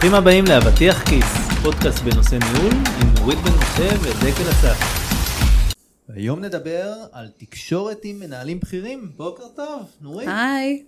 ברוכים 0.00 0.18
הבאים 0.18 0.44
לאבטיח 0.48 1.02
כיס, 1.08 1.24
פודקאסט 1.62 2.02
בנושא 2.02 2.34
ניהול 2.34 2.72
עם 2.72 3.14
נורית 3.18 3.38
בן 3.38 3.50
משה 3.50 3.88
ודקל 4.00 4.50
אסף. 4.50 4.78
היום 6.08 6.40
נדבר 6.40 6.92
על 7.12 7.28
תקשורת 7.36 7.98
עם 8.04 8.20
מנהלים 8.20 8.60
בכירים. 8.60 9.12
בוקר 9.16 9.44
טוב, 9.56 9.90
נורית. 10.00 10.28
היי. 10.28 10.82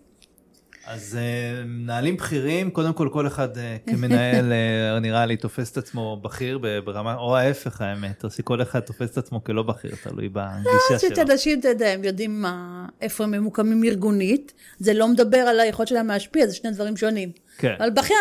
אז 0.86 1.18
uh, 1.18 1.66
מנהלים 1.66 2.16
בכירים, 2.16 2.70
קודם 2.70 2.92
כל 2.92 3.08
כל 3.12 3.26
אחד 3.26 3.56
uh, 3.56 3.90
כמנהל 3.90 4.52
uh, 4.52 5.00
נראה 5.06 5.26
לי 5.26 5.36
תופס 5.36 5.72
את 5.72 5.76
עצמו 5.76 6.20
בכיר 6.22 6.58
ברמה, 6.84 7.14
או 7.14 7.36
ההפך 7.36 7.80
האמת, 7.80 8.24
או 8.24 8.30
שכל 8.30 8.62
אחד 8.62 8.80
תופס 8.80 9.10
את 9.10 9.18
עצמו 9.18 9.44
כלא 9.44 9.62
בכיר, 9.62 9.94
תלוי 10.02 10.28
בגישה 10.28 10.98
שלו. 10.98 11.10
לא, 11.16 11.32
אנשים, 11.32 11.60
אתה 11.60 11.68
יודע, 11.68 11.88
הם 11.88 12.04
יודעים 12.04 12.42
מה, 12.42 12.86
איפה 13.00 13.24
הם 13.24 13.30
ממוקמים 13.30 13.84
ארגונית, 13.84 14.52
זה 14.78 14.94
לא 14.94 15.08
מדבר 15.08 15.38
על 15.38 15.60
היכולת 15.60 15.88
שלהם 15.88 16.06
להשפיע, 16.06 16.46
זה 16.46 16.54
שני 16.54 16.70
דברים 16.70 16.96
שונים. 16.96 17.32
כן. 17.62 17.74
אבל 17.78 17.90
בכיר 17.90 18.16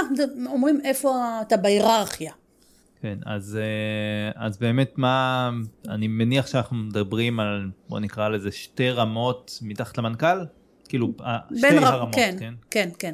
אומרים 0.45 0.79
איפה 0.83 1.39
אתה 1.41 1.57
בהיררכיה. 1.57 2.31
כן, 3.01 3.19
אז, 3.25 3.59
אז 4.35 4.57
באמת 4.57 4.97
מה, 4.97 5.49
אני 5.89 6.07
מניח 6.07 6.47
שאנחנו 6.47 6.75
מדברים 6.75 7.39
על, 7.39 7.69
בוא 7.89 7.99
נקרא 7.99 8.29
לזה 8.29 8.51
שתי 8.51 8.89
רמות 8.89 9.59
מתחת 9.61 9.97
למנכ"ל, 9.97 10.45
כאילו 10.89 11.13
שתי 11.57 11.77
ר... 11.79 11.85
הרמות, 11.85 12.15
כן? 12.15 12.35
כן, 12.39 12.53
כן, 12.69 12.89
כן. 12.99 13.13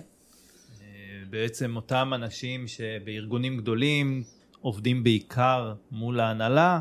בעצם 1.29 1.75
אותם 1.75 2.11
אנשים 2.15 2.67
שבארגונים 2.67 3.57
גדולים 3.57 4.23
עובדים 4.61 5.03
בעיקר 5.03 5.73
מול 5.91 6.19
ההנהלה, 6.19 6.79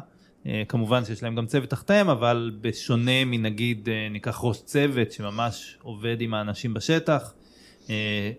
כמובן 0.69 1.05
שיש 1.05 1.23
להם 1.23 1.35
גם 1.35 1.47
צוות 1.47 1.71
תחתיהם, 1.71 2.09
אבל 2.09 2.51
בשונה 2.61 3.25
מנגיד 3.25 3.89
ניקח 4.11 4.41
ראש 4.43 4.63
צוות 4.63 5.13
שממש 5.13 5.79
עובד 5.83 6.21
עם 6.21 6.35
האנשים 6.35 6.75
בשטח, 6.75 7.35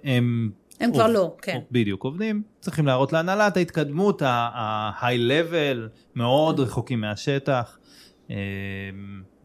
הם... 0.03 0.51
הם 0.79 0.91
כבר 0.91 1.07
לא, 1.07 1.35
כן. 1.41 1.59
בדיוק, 1.71 2.03
עובדים, 2.03 2.43
צריכים 2.59 2.85
להראות 2.85 3.13
להנהלה 3.13 3.47
את 3.47 3.57
ההתקדמות, 3.57 4.21
ה-high 4.21 5.31
level, 5.31 5.77
מאוד 6.15 6.59
רחוקים 6.59 7.01
מהשטח. 7.01 7.77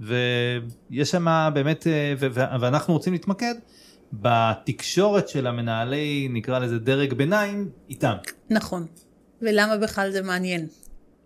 ויש 0.00 1.10
שם 1.10 1.50
באמת, 1.54 1.86
ואנחנו 2.60 2.94
רוצים 2.94 3.12
להתמקד 3.12 3.54
בתקשורת 4.12 5.28
של 5.28 5.46
המנהלי, 5.46 6.28
נקרא 6.30 6.58
לזה 6.58 6.78
דרג 6.78 7.14
ביניים, 7.14 7.70
איתם. 7.90 8.14
נכון, 8.50 8.86
ולמה 9.42 9.76
בכלל 9.76 10.10
זה 10.10 10.22
מעניין? 10.22 10.66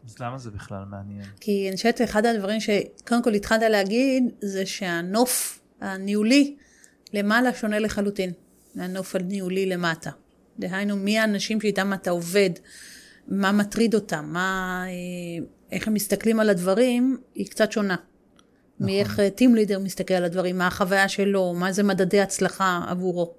אז 0.07 0.19
למה 0.21 0.39
זה 0.39 0.51
בכלל 0.51 0.85
מעניין? 0.91 1.25
כי 1.41 1.67
אני 1.69 1.77
חושבת 1.77 2.03
אחד 2.03 2.27
הדברים 2.27 2.61
שקודם 2.61 3.23
כל 3.23 3.35
התחלת 3.35 3.63
להגיד, 3.63 4.25
זה 4.41 4.67
שהנוף 4.67 5.61
הניהולי 5.81 6.57
למעלה 7.13 7.55
שונה 7.55 7.79
לחלוטין 7.79 8.31
מהנוף 8.77 9.17
הניהולי 9.17 9.67
למטה. 9.67 10.11
דהיינו, 10.59 10.97
מי 10.97 11.19
האנשים 11.19 11.61
שאיתם 11.61 11.93
אתה 11.93 12.11
עובד, 12.11 12.51
מה 13.29 13.53
מטריד 13.53 13.95
אותם, 13.95 14.29
מה, 14.33 14.85
איך 15.73 15.89
הם 15.89 15.95
מסתכלים 15.95 16.41
על 16.41 16.51
הדברים, 16.51 17.17
היא 17.35 17.47
קצת 17.47 17.73
שונה. 17.73 17.95
נכון. 17.95 18.87
מאיך 18.87 19.21
טים 19.35 19.55
לידר 19.55 19.79
מסתכל 19.79 20.15
על 20.15 20.25
הדברים, 20.25 20.59
מה 20.59 20.67
החוויה 20.67 21.09
שלו, 21.09 21.55
מה 21.55 21.73
זה 21.73 21.83
מדדי 21.83 22.21
הצלחה 22.21 22.81
עבורו. 22.89 23.35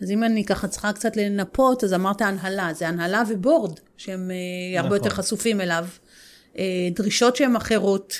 אז 0.00 0.10
אם 0.10 0.24
אני 0.24 0.44
ככה 0.44 0.68
צריכה 0.68 0.92
קצת 0.92 1.16
לנפות, 1.16 1.84
אז 1.84 1.94
אמרת 1.94 2.20
הנהלה, 2.20 2.74
זה 2.74 2.88
הנהלה 2.88 3.22
ובורד, 3.28 3.80
שהם 3.96 4.20
נכון. 4.20 4.84
הרבה 4.84 4.96
יותר 4.96 5.10
חשופים 5.10 5.60
אליו. 5.60 5.86
דרישות 6.94 7.36
שהן 7.36 7.56
אחרות, 7.56 8.14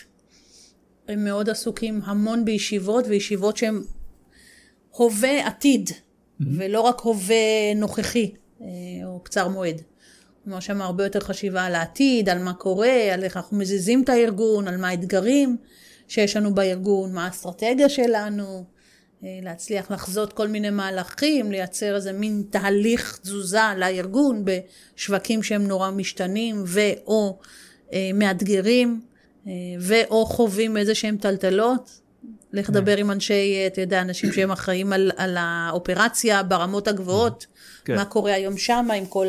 הם 1.08 1.24
מאוד 1.24 1.50
עסוקים 1.50 2.00
המון 2.04 2.44
בישיבות, 2.44 3.04
וישיבות 3.08 3.56
שהן 3.56 3.82
הווה 4.90 5.46
עתיד. 5.46 5.90
ולא 6.40 6.80
רק 6.80 7.00
הווה 7.00 7.74
נוכחי, 7.76 8.32
או 9.04 9.20
קצר 9.22 9.48
מועד. 9.48 9.82
כלומר, 10.44 10.60
שם 10.60 10.82
הרבה 10.82 11.04
יותר 11.04 11.20
חשיבה 11.20 11.64
על 11.64 11.74
העתיד, 11.74 12.28
על 12.28 12.38
מה 12.38 12.54
קורה, 12.54 13.14
על 13.14 13.24
איך 13.24 13.36
אנחנו 13.36 13.56
מזיזים 13.56 14.02
את 14.02 14.08
הארגון, 14.08 14.68
על 14.68 14.76
מה 14.76 14.88
האתגרים. 14.88 15.56
שיש 16.10 16.36
לנו 16.36 16.54
בארגון, 16.54 17.12
מה 17.12 17.26
האסטרטגיה 17.26 17.88
שלנו, 17.88 18.64
להצליח 19.22 19.90
לחזות 19.90 20.32
כל 20.32 20.48
מיני 20.48 20.70
מהלכים, 20.70 21.52
לייצר 21.52 21.96
איזה 21.96 22.12
מין 22.12 22.42
תהליך 22.50 23.18
תזוזה 23.22 23.60
לארגון 23.76 24.44
בשווקים 24.44 25.42
שהם 25.42 25.66
נורא 25.66 25.90
משתנים 25.90 26.64
ו/או 26.66 27.38
מאתגרים 28.14 29.00
ו/או 29.80 30.26
חווים 30.26 30.76
איזה 30.76 30.94
שהם 30.94 31.16
טלטלות. 31.16 32.00
לך 32.52 32.70
לדבר 32.70 32.96
עם 32.96 33.10
אנשי, 33.10 33.64
אתה 33.66 33.80
יודע, 33.80 34.02
אנשים 34.02 34.32
שהם 34.32 34.50
אחראים 34.50 34.92
על, 34.92 35.10
על 35.16 35.36
האופרציה 35.38 36.42
ברמות 36.42 36.88
הגבוהות, 36.88 37.46
כן. 37.84 37.96
מה 37.96 38.04
קורה 38.04 38.32
היום 38.32 38.56
שם 38.56 38.88
עם 38.96 39.06
כל. 39.06 39.26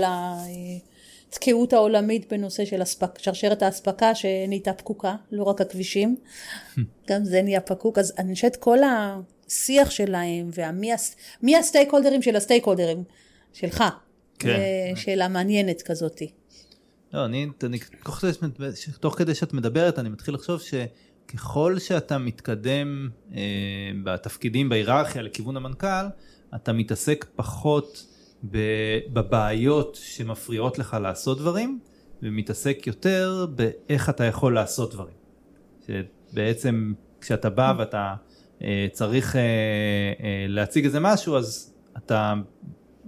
התקיעות 1.30 1.74
העולמית 1.74 2.34
בנושא 2.34 2.66
של 2.66 2.82
הספק, 2.82 3.20
שרשרת 3.20 3.64
האספקה 3.64 4.16
שנהייתה 4.16 4.74
פקוקה, 4.74 5.16
לא 5.32 5.44
רק 5.44 5.62
הכבישים, 5.62 6.16
גם 7.10 7.26
זה 7.26 7.42
נהיה 7.42 7.62
פקוק, 7.62 7.98
אז 7.98 8.14
אני 8.18 8.34
חושבת 8.34 8.56
כל 8.56 8.78
השיח 8.84 9.90
שלהם, 9.90 10.50
ומי 11.44 11.58
הסטייק 11.58 11.92
הולדרים 11.92 12.22
של 12.22 12.36
הסטייק 12.36 12.66
הולדרים, 12.66 13.04
שלך, 13.54 13.84
כן. 14.40 14.60
שאלה 14.96 15.28
מעניינת 15.28 15.81
כזאתי. 15.81 16.31
לא, 17.14 17.26
אני, 17.26 17.48
אני 17.64 17.80
תוך, 18.04 18.24
תוך 19.00 19.18
כדי 19.18 19.36
שאת 19.36 19.54
מדברת, 19.54 20.00
אני 20.00 20.10
מתחיל 20.10 20.34
לחשוב 20.34 20.62
שככל 21.32 21.80
שאתה 21.80 22.18
מתקדם 22.18 23.10
אה, 23.34 23.42
בתפקידים 24.04 24.70
בהיררכיה 24.70 25.22
לכיוון 25.22 25.58
המנכ"ל, 25.58 26.06
אתה 26.56 26.74
מתעסק 26.74 27.26
פחות 27.36 28.06
בבעיות 29.14 29.98
שמפריעות 30.02 30.80
לך 30.80 30.98
לעשות 31.02 31.38
דברים, 31.38 31.80
ומתעסק 32.24 32.88
יותר 32.88 33.48
באיך 33.56 34.10
אתה 34.10 34.24
יכול 34.24 34.54
לעשות 34.54 34.94
דברים. 34.94 35.14
שבעצם 35.88 36.94
כשאתה 37.22 37.50
בא 37.50 37.74
ואתה 37.78 38.16
אה, 38.62 38.88
צריך 38.92 39.36
אה, 39.36 39.42
אה, 39.42 40.46
להציג 40.48 40.86
איזה 40.86 41.00
משהו, 41.00 41.38
אז 41.38 41.74
אתה 41.98 42.34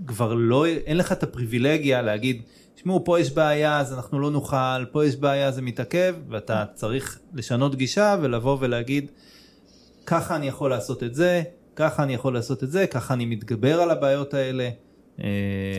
כבר 0.07 0.33
לא, 0.33 0.65
אין 0.65 0.97
לך 0.97 1.11
את 1.11 1.23
הפריבילגיה 1.23 2.01
להגיד, 2.01 2.41
תשמעו, 2.81 3.03
פה 3.03 3.19
יש 3.19 3.31
בעיה, 3.31 3.79
אז 3.79 3.93
אנחנו 3.93 4.19
לא 4.19 4.31
נוכל, 4.31 4.85
פה 4.91 5.05
יש 5.05 5.15
בעיה, 5.15 5.51
זה 5.51 5.61
מתעכב, 5.61 6.15
ואתה 6.29 6.65
צריך 6.73 7.19
לשנות 7.33 7.75
גישה 7.75 8.17
ולבוא 8.21 8.57
ולהגיד, 8.59 9.11
ככה 10.05 10.35
אני 10.35 10.47
יכול 10.47 10.69
לעשות 10.69 11.03
את 11.03 11.15
זה, 11.15 11.41
ככה 11.75 12.03
אני 12.03 12.13
יכול 12.13 12.33
לעשות 12.33 12.63
את 12.63 12.71
זה, 12.71 12.87
ככה 12.87 13.13
אני 13.13 13.25
מתגבר 13.25 13.81
על 13.81 13.91
הבעיות 13.91 14.33
האלה. 14.33 14.69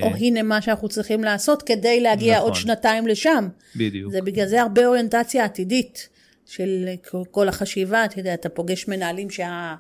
או 0.03 0.09
הנה 0.15 0.43
מה 0.43 0.63
שאנחנו 0.63 0.89
צריכים 0.89 1.25
לעשות 1.25 1.63
כדי 1.63 2.01
להגיע 2.01 2.37
נכון. 2.37 2.49
עוד 2.49 2.55
שנתיים 2.55 3.07
לשם. 3.07 3.49
בדיוק. 3.77 4.13
זה 4.13 4.23
בגלל 4.23 4.47
זה 4.47 4.63
הרבה 4.63 4.87
אוריינטציה 4.87 5.45
עתידית 5.45 6.09
של 6.47 6.89
כל 7.31 7.49
החשיבה, 7.49 8.05
אתה 8.05 8.21
יודע, 8.21 8.35
אתה 8.35 8.49
פוגש 8.49 8.89
מנהלים 8.89 9.31
שה... 9.31 9.75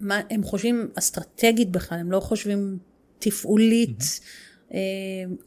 מה, 0.00 0.20
הם 0.30 0.42
חושבים 0.42 0.88
אסטרטגית 0.98 1.70
בכלל, 1.70 1.98
הם 1.98 2.12
לא 2.12 2.20
חושבים 2.20 2.78
תפעולית. 3.18 4.00
Mm-hmm. 4.00 4.49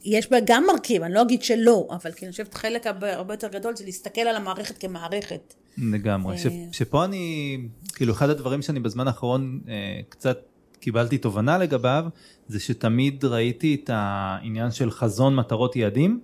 יש 0.03 0.31
בה 0.31 0.37
גם 0.45 0.63
מרכיב, 0.73 1.03
אני 1.03 1.13
לא 1.13 1.21
אגיד 1.21 1.43
שלא, 1.43 1.87
אבל 1.91 2.11
כי 2.11 2.25
אני 2.25 2.31
חושבת 2.31 2.53
חלק 2.53 2.87
הרבה 2.87 3.33
יותר 3.33 3.47
גדול 3.47 3.75
זה 3.75 3.85
להסתכל 3.85 4.21
על 4.21 4.35
המערכת 4.35 4.77
כמערכת. 4.77 5.53
לגמרי, 5.77 6.37
ש, 6.37 6.47
שפה 6.71 7.05
אני, 7.05 7.57
כאילו 7.95 8.13
אחד 8.13 8.29
הדברים 8.29 8.61
שאני 8.61 8.79
בזמן 8.79 9.07
האחרון 9.07 9.61
קצת 10.09 10.39
קיבלתי 10.79 11.17
תובנה 11.17 11.57
לגביו, 11.57 12.05
זה 12.47 12.59
שתמיד 12.59 13.25
ראיתי 13.25 13.77
את 13.83 13.89
העניין 13.93 14.71
של 14.71 14.91
חזון 14.91 15.35
מטרות 15.35 15.75
יעדים, 15.75 16.21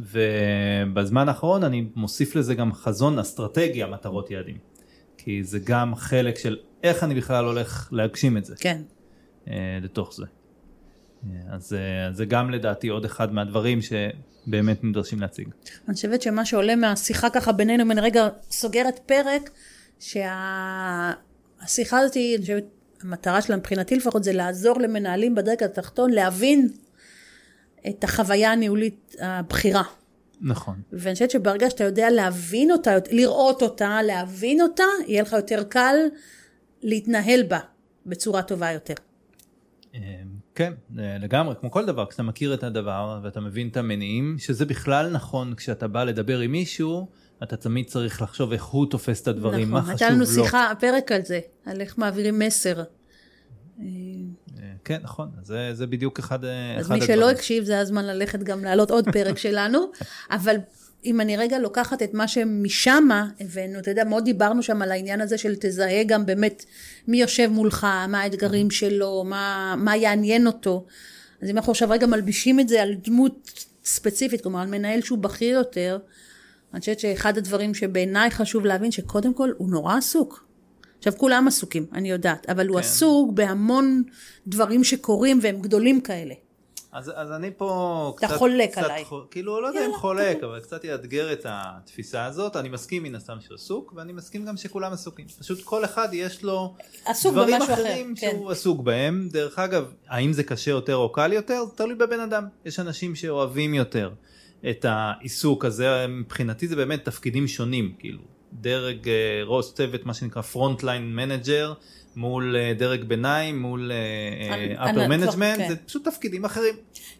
ובזמן 0.00 1.28
האחרון 1.28 1.64
אני 1.64 1.86
מוסיף 1.96 2.36
לזה 2.36 2.54
גם 2.54 2.72
חזון 2.72 3.18
אסטרטגיה 3.18 3.86
מטרות 3.86 4.30
יעדים. 4.30 4.58
כי 5.18 5.44
זה 5.44 5.58
גם 5.58 5.94
חלק 5.94 6.38
של 6.38 6.56
איך 6.82 7.04
אני 7.04 7.14
בכלל 7.14 7.44
הולך 7.44 7.88
להגשים 7.92 8.36
את 8.36 8.44
זה. 8.44 8.54
כן. 8.60 8.82
אה, 9.48 9.78
לתוך 9.82 10.14
זה. 10.14 10.24
אה, 11.24 11.30
אז 11.54 11.72
אה, 11.72 12.12
זה 12.12 12.24
גם 12.24 12.50
לדעתי 12.50 12.88
עוד 12.88 13.04
אחד 13.04 13.32
מהדברים 13.32 13.78
שבאמת 13.82 14.84
נדרשים 14.84 15.20
להציג. 15.20 15.48
אני 15.88 15.94
חושבת 15.94 16.22
שמה 16.22 16.44
שעולה 16.44 16.76
מהשיחה 16.76 17.30
ככה 17.30 17.52
בינינו, 17.52 17.82
אם 17.82 17.90
אני 17.90 18.00
רגע 18.00 18.28
סוגרת 18.50 19.00
פרק, 19.06 19.50
שהשיחה 20.00 21.18
הזאת, 21.98 22.16
אני 22.16 22.36
חושבת, 22.40 22.64
המטרה 23.02 23.42
שלה 23.42 23.56
מבחינתי 23.56 23.96
לפחות 23.96 24.24
זה 24.24 24.32
לעזור 24.32 24.80
למנהלים 24.80 25.34
בדרג 25.34 25.62
התחתון 25.62 26.10
להבין 26.10 26.68
את 27.88 28.04
החוויה 28.04 28.52
הניהולית 28.52 29.16
הבכירה. 29.20 29.82
נכון. 30.40 30.80
ואני 30.92 31.14
חושבת 31.14 31.30
שברגע 31.30 31.70
שאתה 31.70 31.84
יודע 31.84 32.10
להבין 32.10 32.70
אותה, 32.70 32.94
לראות 33.10 33.62
אותה, 33.62 34.02
להבין 34.02 34.60
אותה, 34.60 34.84
יהיה 35.06 35.22
לך 35.22 35.32
יותר 35.32 35.62
קל 35.62 35.96
להתנהל 36.82 37.42
בה 37.42 37.58
בצורה 38.06 38.42
טובה 38.42 38.72
יותר. 38.72 38.94
אמ, 39.94 40.00
כן, 40.54 40.72
לגמרי, 40.94 41.54
כמו 41.60 41.70
כל 41.70 41.86
דבר, 41.86 42.06
כשאתה 42.06 42.22
מכיר 42.22 42.54
את 42.54 42.62
הדבר 42.62 43.20
ואתה 43.22 43.40
מבין 43.40 43.68
את 43.68 43.76
המניעים, 43.76 44.36
שזה 44.38 44.64
בכלל 44.64 45.10
נכון 45.10 45.54
כשאתה 45.54 45.88
בא 45.88 46.04
לדבר 46.04 46.38
עם 46.38 46.52
מישהו, 46.52 47.08
אתה 47.42 47.56
תמיד 47.56 47.86
צריך 47.86 48.22
לחשוב 48.22 48.52
איך 48.52 48.64
הוא 48.64 48.86
תופס 48.90 49.22
את 49.22 49.28
הדברים, 49.28 49.68
נכון, 49.68 49.72
מה 49.72 49.80
חשוב 49.80 49.90
לו. 49.90 50.06
הייתה 50.06 50.10
לנו 50.10 50.26
שיחה, 50.26 50.72
פרק 50.80 51.12
על 51.12 51.24
זה, 51.24 51.40
על 51.66 51.80
איך 51.80 51.98
מעבירים 51.98 52.38
מסר. 52.38 52.82
כן, 54.84 54.98
נכון, 55.02 55.28
זה, 55.42 55.70
זה 55.72 55.86
בדיוק 55.86 56.18
אחד, 56.18 56.44
אז 56.44 56.86
אחד 56.86 56.94
מי 56.94 57.06
שלא 57.06 57.30
הקשיב, 57.30 57.64
זה 57.64 57.78
הזמן 57.78 58.04
ללכת 58.04 58.42
גם 58.42 58.64
להעלות 58.64 58.90
עוד 58.90 59.08
פרק 59.12 59.38
שלנו, 59.48 59.90
אבל 60.30 60.56
אם 61.04 61.20
אני 61.20 61.36
רגע 61.36 61.58
לוקחת 61.58 62.02
את 62.02 62.14
מה 62.14 62.28
שמשמה 62.28 63.28
הבאנו, 63.40 63.78
אתה 63.78 63.90
יודע, 63.90 64.04
מאוד 64.04 64.24
דיברנו 64.24 64.62
שם 64.62 64.82
על 64.82 64.92
העניין 64.92 65.20
הזה 65.20 65.38
של 65.38 65.54
תזהה 65.60 66.04
גם 66.04 66.26
באמת 66.26 66.64
מי 67.08 67.20
יושב 67.20 67.48
מולך, 67.52 67.86
מה 68.08 68.20
האתגרים 68.20 68.70
שלו, 68.70 69.24
מה, 69.26 69.74
מה 69.78 69.96
יעניין 69.96 70.46
אותו. 70.46 70.86
אז 71.42 71.50
אם 71.50 71.56
אנחנו 71.56 71.72
עכשיו 71.72 71.90
רגע 71.90 72.06
מלבישים 72.06 72.60
את 72.60 72.68
זה 72.68 72.82
על 72.82 72.94
דמות 72.94 73.64
ספציפית, 73.84 74.40
כלומר 74.40 74.60
על 74.60 74.68
מנהל 74.68 75.00
שהוא 75.00 75.18
בכיר 75.18 75.54
יותר, 75.54 75.98
אני 76.72 76.80
חושבת 76.80 77.00
שאחד 77.00 77.38
הדברים 77.38 77.74
שבעיניי 77.74 78.30
חשוב 78.30 78.66
להבין, 78.66 78.90
שקודם 78.90 79.34
כל 79.34 79.50
הוא 79.56 79.70
נורא 79.70 79.96
עסוק. 79.96 80.44
עכשיו 80.98 81.12
כולם 81.16 81.48
עסוקים, 81.48 81.86
אני 81.92 82.10
יודעת, 82.10 82.50
אבל 82.50 82.66
הוא 82.68 82.76
כן. 82.76 82.80
עסוק 82.86 83.32
בהמון 83.32 84.02
דברים 84.46 84.84
שקורים 84.84 85.38
והם 85.42 85.60
גדולים 85.60 86.00
כאלה. 86.00 86.34
אז, 86.98 87.12
אז 87.14 87.32
אני 87.32 87.50
פה 87.56 88.12
אתה 88.18 88.28
חולק 88.28 88.70
קצת, 88.70 88.82
עליי. 88.82 89.04
חו- 89.04 89.20
כאילו, 89.30 89.60
לא 89.60 89.66
יודע 89.66 89.86
אם 89.86 89.90
חולק, 89.94 90.42
אבל 90.44 90.60
קצת 90.60 90.84
יאתגר 90.84 91.32
את 91.32 91.46
התפיסה 91.48 92.24
הזאת. 92.24 92.56
אני 92.56 92.68
מסכים 92.68 93.02
מן 93.02 93.14
הסתם 93.14 93.36
שהוא 93.40 93.54
עסוק, 93.54 93.92
ואני 93.96 94.12
מסכים 94.12 94.44
גם 94.44 94.56
שכולם 94.56 94.92
עסוקים. 94.92 95.26
פשוט 95.38 95.62
כל 95.64 95.84
אחד 95.84 96.08
יש 96.12 96.42
לו 96.42 96.74
דברים 97.24 97.54
במשהו 97.54 97.74
אחר, 97.74 97.82
אחרים 97.82 98.14
כן. 98.16 98.30
שהוא 98.30 98.50
עסוק 98.50 98.80
בהם. 98.80 99.28
דרך 99.32 99.58
אגב, 99.58 99.84
האם 100.08 100.32
זה 100.32 100.42
קשה 100.42 100.70
יותר 100.70 100.96
או 100.96 101.12
קל 101.12 101.32
יותר? 101.32 101.64
זה 101.70 101.76
תלוי 101.76 101.94
בבן 101.94 102.20
אדם. 102.20 102.44
יש 102.64 102.80
אנשים 102.80 103.14
שאוהבים 103.14 103.74
יותר 103.74 104.10
את 104.70 104.84
העיסוק 104.88 105.64
הזה. 105.64 106.06
מבחינתי 106.08 106.68
זה 106.68 106.76
באמת 106.76 107.04
תפקידים 107.04 107.48
שונים, 107.48 107.94
כאילו. 107.98 108.37
דרג 108.52 109.08
אה, 109.08 109.14
ראש 109.46 109.72
צוות, 109.72 110.06
מה 110.06 110.14
שנקרא 110.14 110.42
front 110.42 110.82
line 110.82 111.14
manager. 111.16 111.72
מול 112.16 112.56
אה, 112.56 112.72
דרג 112.78 113.04
ביניים, 113.04 113.62
מול 113.62 113.92
אני- 114.52 114.76
upper 114.78 114.82
אני- 114.82 115.24
management, 115.24 115.56
כן. 115.56 115.68
זה 115.68 115.76
פשוט 115.76 116.08
תפקידים 116.08 116.44
אחרים. 116.44 116.74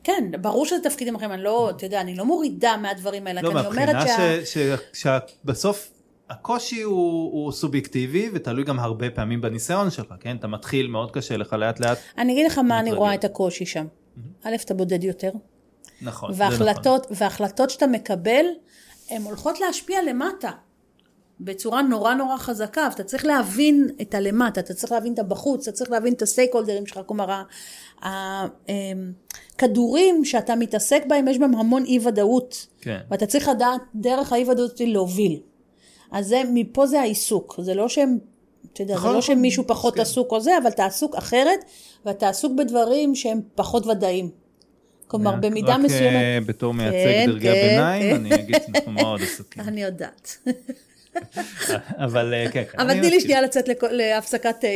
כן, 0.05 0.31
ברור 0.41 0.67
שזה 0.67 0.79
תפקידים 0.85 1.15
אחרים, 1.15 1.33
אני 1.33 1.43
לא, 1.43 1.71
אתה 1.71 1.87
יודע, 1.87 2.01
אני 2.01 2.15
לא 2.17 2.25
מורידה 2.25 2.77
מהדברים 2.83 3.27
האלה, 3.27 3.43
לא, 3.43 3.53
מהבחינה. 3.53 4.05
שבסוף 4.93 5.91
הקושי 6.31 6.83
הוא, 6.83 7.33
הוא 7.33 7.53
סובייקטיבי 7.53 8.31
ותלוי 8.35 8.65
גם 8.65 8.81
הרבה 8.81 9.11
פעמים 9.11 9.41
בניסיון 9.41 9.91
שלך, 9.91 10.15
כן? 10.21 10.37
אתה 10.37 10.47
מתחיל, 10.47 10.87
מאוד 10.87 11.11
קשה 11.11 11.37
לך 11.37 11.53
לאט 11.53 11.81
לאט. 11.81 11.99
אני 12.19 12.33
אגיד 12.33 12.47
לך 12.47 12.59
מה 12.59 12.81
אני. 12.81 12.93
רואה 12.93 13.15
את 13.15 13.25
הקושי 13.25 13.67
שם. 13.67 13.87
א', 14.45 14.55
אתה 14.65 14.75
בודד 14.75 15.05
יותר, 15.05 15.31
נכון. 16.03 16.33
זה 16.33 16.45
נכון. 16.45 16.63
והחלטות, 16.67 17.07
והחלטות 17.11 17.71
שאתה 17.71 17.87
מקבל, 17.87 18.45
הן 19.11 19.23
הולכות 19.23 19.61
להשפיע 19.61 19.99
למטה. 20.03 20.51
בצורה 21.41 21.83
נורא 21.83 22.15
נורא 22.15 22.37
חזקה, 22.37 22.89
ואתה 22.93 23.05
צריך 23.05 23.25
להבין 23.27 23.89
את 24.01 24.15
הלמטה, 24.15 24.61
אתה 24.61 24.75
צריך 24.75 24.93
להבין 24.93 25.13
את 25.15 25.19
הבחוץ, 25.19 25.69
אתה 25.69 25.77
צריך 25.77 25.91
להבין 25.91 26.13
את 26.13 26.23
הסטייק 26.23 26.55
הולדרים 26.55 26.87
שלך, 26.87 27.01
כלומר, 27.07 27.31
ה- 27.31 27.45
ה- 28.09 28.47
אמ, 28.69 29.13
שאתה 30.25 30.57
מתעסק 30.57 31.03
בהם, 31.09 31.29
יש 31.29 31.39
בהם 31.39 31.55
המון 31.55 31.85
אי 31.85 31.99
ודאות, 32.03 32.67
כן. 32.81 32.99
ואתה 33.11 33.27
צריך 33.27 33.49
לדעת 33.49 33.81
דרך 33.95 34.33
האי 34.33 34.45
ודאות 34.51 34.81
להוביל. 34.85 35.41
אז 36.13 36.27
זה, 36.27 36.43
מפה 36.55 36.87
זה 36.87 37.01
העיסוק, 37.01 37.55
זה 37.63 37.75
לא 37.75 37.89
שהם, 37.89 38.19
אתה 38.73 38.83
יודע, 38.83 38.95
זה 38.97 39.05
לא 39.05 39.09
נכון, 39.11 39.23
שמישהו 39.23 39.65
פחות 39.67 39.93
מסכים. 39.93 40.03
עסוק 40.03 40.33
או 40.33 40.41
זה, 40.41 40.59
אבל 40.63 40.69
אתה 40.69 40.87
עסוק 40.87 41.15
אחרת, 41.17 41.65
ואתה 42.07 42.29
עסוק 42.29 42.53
בדברים 42.59 43.15
שהם 43.15 43.41
פחות 43.55 43.87
ודאיים. 43.87 44.31
כלומר, 45.07 45.31
רק- 45.31 45.39
במידה 45.41 45.75
רק, 45.75 45.81
מסוימת... 45.81 46.15
אה, 46.15 46.39
בתור 46.47 46.75
מייצג 46.75 46.95
כן, 46.97 47.27
דרגי 47.27 47.47
כן, 47.49 47.63
הביניים, 47.67 48.17
כן. 48.17 48.25
אני 48.27 48.35
אגיד 48.35 48.57
שאנחנו 48.67 48.93
מאוד 48.93 49.21
עסוקים. 49.33 49.63
אני 49.63 49.83
יודעת. 49.83 50.39
אבל 51.97 52.35
אה, 52.35 52.51
כן. 52.53 52.63
אבל 52.79 52.93
תני 53.01 53.11
לי. 53.11 53.21
שנייה 53.21 53.41
לצאת 53.43 53.69
לכ- 53.69 53.83
להפסקת 53.91 54.55
תה. 54.61 54.69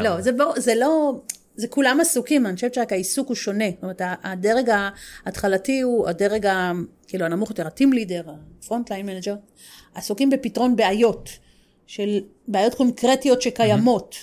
לא, 0.00 0.20
זה 0.20 0.74
לא, 0.74 1.20
זה 1.56 1.68
כולם 1.68 2.00
עסוקים, 2.00 2.46
אני 2.46 2.54
חושבת 2.54 2.74
שרק 2.74 2.92
העיסוק 2.92 3.28
הוא 3.28 3.34
שונה. 3.34 3.64
זאת 3.74 3.82
אומרת, 3.82 4.00
הדרג 4.24 4.70
ההתחלתי 5.26 5.80
הוא 5.80 6.08
הדרג, 6.08 6.46
ה- 6.46 6.72
כאילו 7.08 7.24
הנמוך 7.24 7.50
יותר, 7.50 7.66
leader, 7.92 8.22
ה 8.60 8.65
front 8.65 8.90
line 8.90 9.06
manager, 9.06 9.34
עסוקים 9.94 10.30
בפתרון 10.30 10.76
בעיות, 10.76 11.28
של 11.86 12.18
בעיות 12.48 12.74
קונקרטיות 12.74 13.42
שקיימות. 13.42 14.16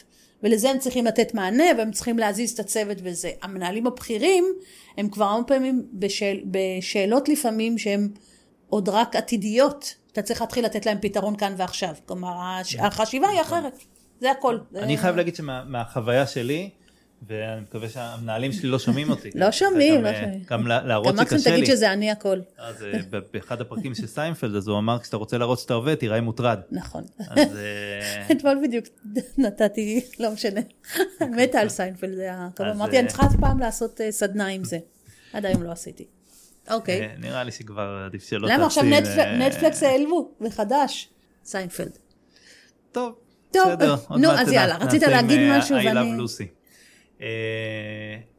ולזה 0.43 0.69
הם 0.69 0.79
צריכים 0.79 1.05
לתת 1.05 1.33
מענה, 1.33 1.63
והם 1.77 1.91
צריכים 1.91 2.19
להזיז 2.19 2.51
את 2.51 2.59
הצוות 2.59 2.97
וזה. 3.03 3.31
המנהלים 3.41 3.87
הבכירים, 3.87 4.45
הם 4.97 5.09
כבר 5.09 5.25
הרבה 5.25 5.47
פעמים 5.47 5.83
בשאל, 5.93 6.39
בשאלות 6.45 7.29
לפעמים 7.29 7.77
שהן 7.77 8.09
עוד 8.69 8.89
רק 8.89 9.15
עתידיות. 9.15 9.95
אתה 10.13 10.21
צריך 10.21 10.41
להתחיל 10.41 10.65
לתת 10.65 10.85
להם 10.85 10.97
פתרון 11.01 11.35
כאן 11.35 11.53
ועכשיו. 11.57 11.95
כלומר, 12.05 12.33
הש- 12.41 12.75
החשיבה 12.75 13.27
היא 13.29 13.41
אחרת. 13.41 13.73
זה 14.21 14.31
הכל. 14.31 14.57
אני 14.75 14.97
חייב 14.97 15.15
להגיד 15.15 15.35
שמהחוויה 15.35 16.27
שלי, 16.27 16.69
ואני 17.27 17.61
מקווה 17.61 17.89
שהמנהלים 17.89 18.51
שלי 18.51 18.69
לא 18.69 18.79
שומעים 18.79 19.09
אותי. 19.09 19.29
לא 19.35 19.51
שומעים, 19.51 19.95
גם, 19.95 20.03
לא 20.03 20.07
אה, 20.07 20.21
שומעים. 20.21 20.43
גם 20.49 20.67
לה- 20.67 20.83
להראות 20.83 21.07
גם 21.15 21.21
מקסימום 21.21 21.39
שקשה 21.41 21.55
לי. 21.55 21.61
תגיד 21.61 21.75
שזה 21.75 21.93
אני 21.93 22.11
הכל. 22.11 22.39
אז 22.57 22.83
אה, 22.83 22.99
באחד 23.33 23.61
הפרקים 23.61 23.95
של 23.95 24.07
סיינפלד, 24.07 24.55
אז 24.55 24.67
הוא 24.67 24.77
אמר, 24.77 24.99
כשאתה 24.99 25.17
רוצה 25.17 25.37
להראות 25.37 25.59
שאתה 25.59 25.73
עובד, 25.73 25.95
תיראה 25.95 26.21
מוטרד. 26.21 26.59
נכון. 26.71 27.03
אז 27.29 27.57
אה, 27.57 28.27
אתמול 28.31 28.59
בדיוק 28.63 28.85
נתתי, 29.37 30.01
לא 30.19 30.31
משנה, 30.31 30.61
מתה 31.37 31.59
על 31.59 31.69
סיינפלד, 31.69 32.19
אמרתי, 32.59 32.95
אה, 32.95 32.99
אני 32.99 33.07
צריכה 33.07 33.27
פעם 33.39 33.59
לעשות 33.59 34.01
אה, 34.01 34.11
סדנה 34.11 34.47
עם 34.47 34.63
זה. 34.63 34.77
עד 35.33 35.45
היום 35.45 35.63
לא 35.63 35.71
עשיתי. 35.71 36.05
אוקיי. 36.71 37.01
אה, 37.01 37.13
נראה 37.17 37.43
לי 37.43 37.51
שכבר 37.51 38.03
עדיף 38.05 38.23
שלא 38.29 38.47
למה 38.49 38.65
עכשיו 38.65 38.83
תעשי, 38.83 39.01
נטפל- 39.01 39.19
אה, 39.83 39.89
העלבו, 39.89 40.31
מחדש, 40.41 41.09
סיינפלד. 41.45 41.97
טוב, 42.91 43.15
טוב, 43.51 43.73
בסדר. 43.73 43.95
נו, 44.17 44.31
אז. 44.31 44.51
יאללה, 44.51 44.77
רצית 44.77 45.01
להגיד 45.01 45.39
אה, 45.39 45.57
משהו 45.59 45.77
I 45.77 45.85
ואני- 45.85 46.17
love 46.17 46.21
Lucy. 46.21 46.43
אה, 47.21 47.27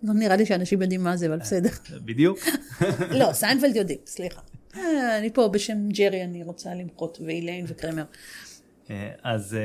לא 0.02 0.14
נראה 0.14 0.36
לי 0.36 0.46
שאנשים 0.46 0.82
יודעים 0.82 1.04
מה 1.04 1.16
זה, 1.16 1.26
אבל 1.26 1.36
בסדר. 1.38 1.68
בדיוק. 2.04 2.38
לא, 3.20 3.32
סיינפלד 3.32 3.76
יודעים, 3.76 3.98
סליחה. 4.06 4.40
אני 5.18 5.30
פה 5.34 5.48
בשם 5.48 5.88
ג'רי, 5.88 6.24
אני 6.24 6.42
רוצה 6.44 6.70
למחות, 6.74 7.18
ואיליין 7.26 7.64
וקרמר. 7.68 8.04
אז, 9.22 9.56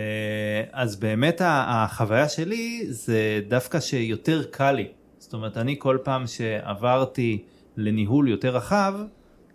אז 0.72 0.96
באמת 0.96 1.42
החוויה 1.46 2.30
שלי 2.30 2.86
זה 2.90 3.20
דווקא 3.48 3.80
שיותר 3.80 4.44
קל 4.52 4.72
לי. 4.72 4.88
זאת 5.20 5.34
אומרת, 5.34 5.58
אני 5.58 5.76
כל 5.80 5.98
פעם 6.04 6.28
שעברתי 6.28 7.44
לניהול 7.78 8.28
יותר 8.30 8.56
רחב, 8.56 8.94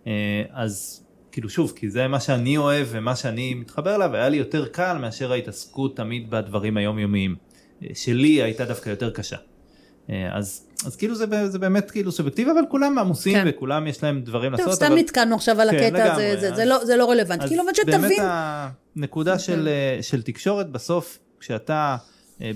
אה, 0.07 0.11
אז 0.53 1.01
כאילו 1.31 1.49
שוב, 1.49 1.73
כי 1.75 1.89
זה 1.89 2.07
מה 2.07 2.19
שאני 2.19 2.57
אוהב 2.57 2.87
ומה 2.91 3.15
שאני 3.15 3.53
מתחבר 3.53 3.95
אליו, 3.95 4.15
היה 4.15 4.29
לי 4.29 4.37
יותר 4.37 4.65
קל 4.67 4.97
מאשר 5.01 5.31
ההתעסקות 5.31 5.97
תמיד 5.97 6.29
בדברים 6.29 6.77
היומיומיים. 6.77 7.35
אה, 7.83 7.87
שלי 7.93 8.41
הייתה 8.41 8.65
דווקא 8.65 8.89
יותר 8.89 9.09
קשה. 9.11 9.35
אה, 10.09 10.37
אז, 10.37 10.67
אז 10.85 10.95
כאילו 10.95 11.15
זה, 11.15 11.25
זה 11.49 11.59
באמת 11.59 11.91
כאילו 11.91 12.11
סובייקטיבי, 12.11 12.51
אבל 12.51 12.61
כולם 12.69 12.99
עמוסים 12.99 13.33
כן. 13.33 13.45
וכולם 13.47 13.87
יש 13.87 14.03
להם 14.03 14.21
דברים 14.21 14.51
טוב, 14.51 14.59
לעשות. 14.59 14.73
סתם 14.75 14.85
אבל... 14.85 14.95
נתקענו 14.99 15.35
עכשיו 15.35 15.61
על 15.61 15.71
כן, 15.71 15.77
הקטע 15.95 16.05
לגמרי, 16.05 16.31
זה- 16.39 16.55
זה 16.55 16.63
אז- 16.63 16.69
לא- 16.69 16.85
זה 16.85 16.95
לא 16.97 17.11
רלוונטי. 17.11 17.47
כאילו, 17.47 17.63
אבל 17.63 17.73
שתבין. 17.73 18.01
באמת 18.01 18.17
הנקודה 18.95 19.39
של, 19.39 19.67
אה, 19.67 20.03
של 20.03 20.21
תקשורת 20.21 20.69
בסוף, 20.69 21.19
כשאתה, 21.39 21.97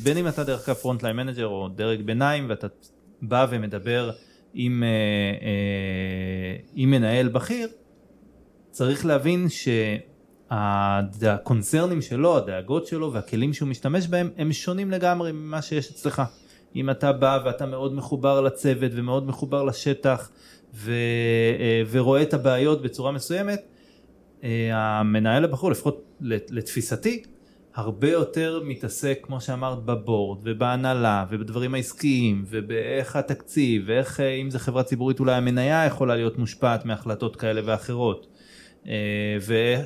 בין 0.04 0.18
אם 0.18 0.28
אתה 0.28 0.44
דרך 0.44 0.70
אגב 0.70 0.78
frontline 0.78 1.16
manager 1.16 1.46
או 1.48 1.68
דרג 1.76 2.02
ביניים, 2.02 2.46
ואתה 2.50 2.68
בא 3.22 3.48
ומדבר 3.50 4.12
עם, 4.54 4.84
אה, 4.84 4.90
אה, 5.46 6.56
עם 6.74 6.92
מנהל 6.92 7.28
בכיר, 7.28 7.68
צריך 8.72 9.06
להבין 9.06 9.48
שהקונצרנים 10.50 12.02
שלו, 12.02 12.38
הדאגות 12.38 12.88
שלו 12.88 13.14
והכלים 13.14 13.54
שהוא 13.54 13.70
משתמש 13.70 14.08
בהם, 14.08 14.30
הם 14.38 14.54
שונים 14.54 14.92
לגמרי 14.92 15.32
ממה 15.32 15.62
שיש 15.62 15.92
אצלך. 15.92 16.22
אם 16.76 16.90
אתה 16.90 17.12
בא 17.12 17.40
ואתה 17.46 17.66
מאוד 17.66 17.94
מחובר 17.94 18.42
לצוות 18.42 18.92
ומאוד 18.96 19.28
מחובר 19.28 19.64
לשטח 19.64 20.32
ו, 20.74 20.92
אה, 21.60 21.82
ורואה 21.92 22.22
את 22.22 22.34
הבעיות 22.34 22.82
בצורה 22.82 23.12
מסוימת, 23.12 23.62
אה, 24.44 24.70
המנהל 24.74 25.44
הבחור, 25.44 25.72
לפחות 25.72 26.04
לתפיסתי, 26.50 27.24
הרבה 27.76 28.12
יותר 28.12 28.62
מתעסק, 28.66 29.20
כמו 29.22 29.42
שאמרת, 29.42 29.84
בבורד 29.84 30.40
ובהנהלה 30.44 31.26
ובדברים 31.30 31.74
העסקיים 31.74 32.46
ובאיך 32.48 33.16
התקציב 33.16 33.84
ואיך, 33.86 34.20
אה, 34.20 34.30
אם 34.30 34.50
זה 34.50 34.60
חברה 34.60 34.84
ציבורית, 34.84 35.20
אולי 35.20 35.36
המניה 35.36 35.86
יכולה 35.86 36.16
להיות 36.16 36.38
מושפעת 36.38 36.86
מהחלטות 36.86 37.36
כאלה 37.36 37.62
ואחרות. 37.66 38.28
אה, 38.88 38.94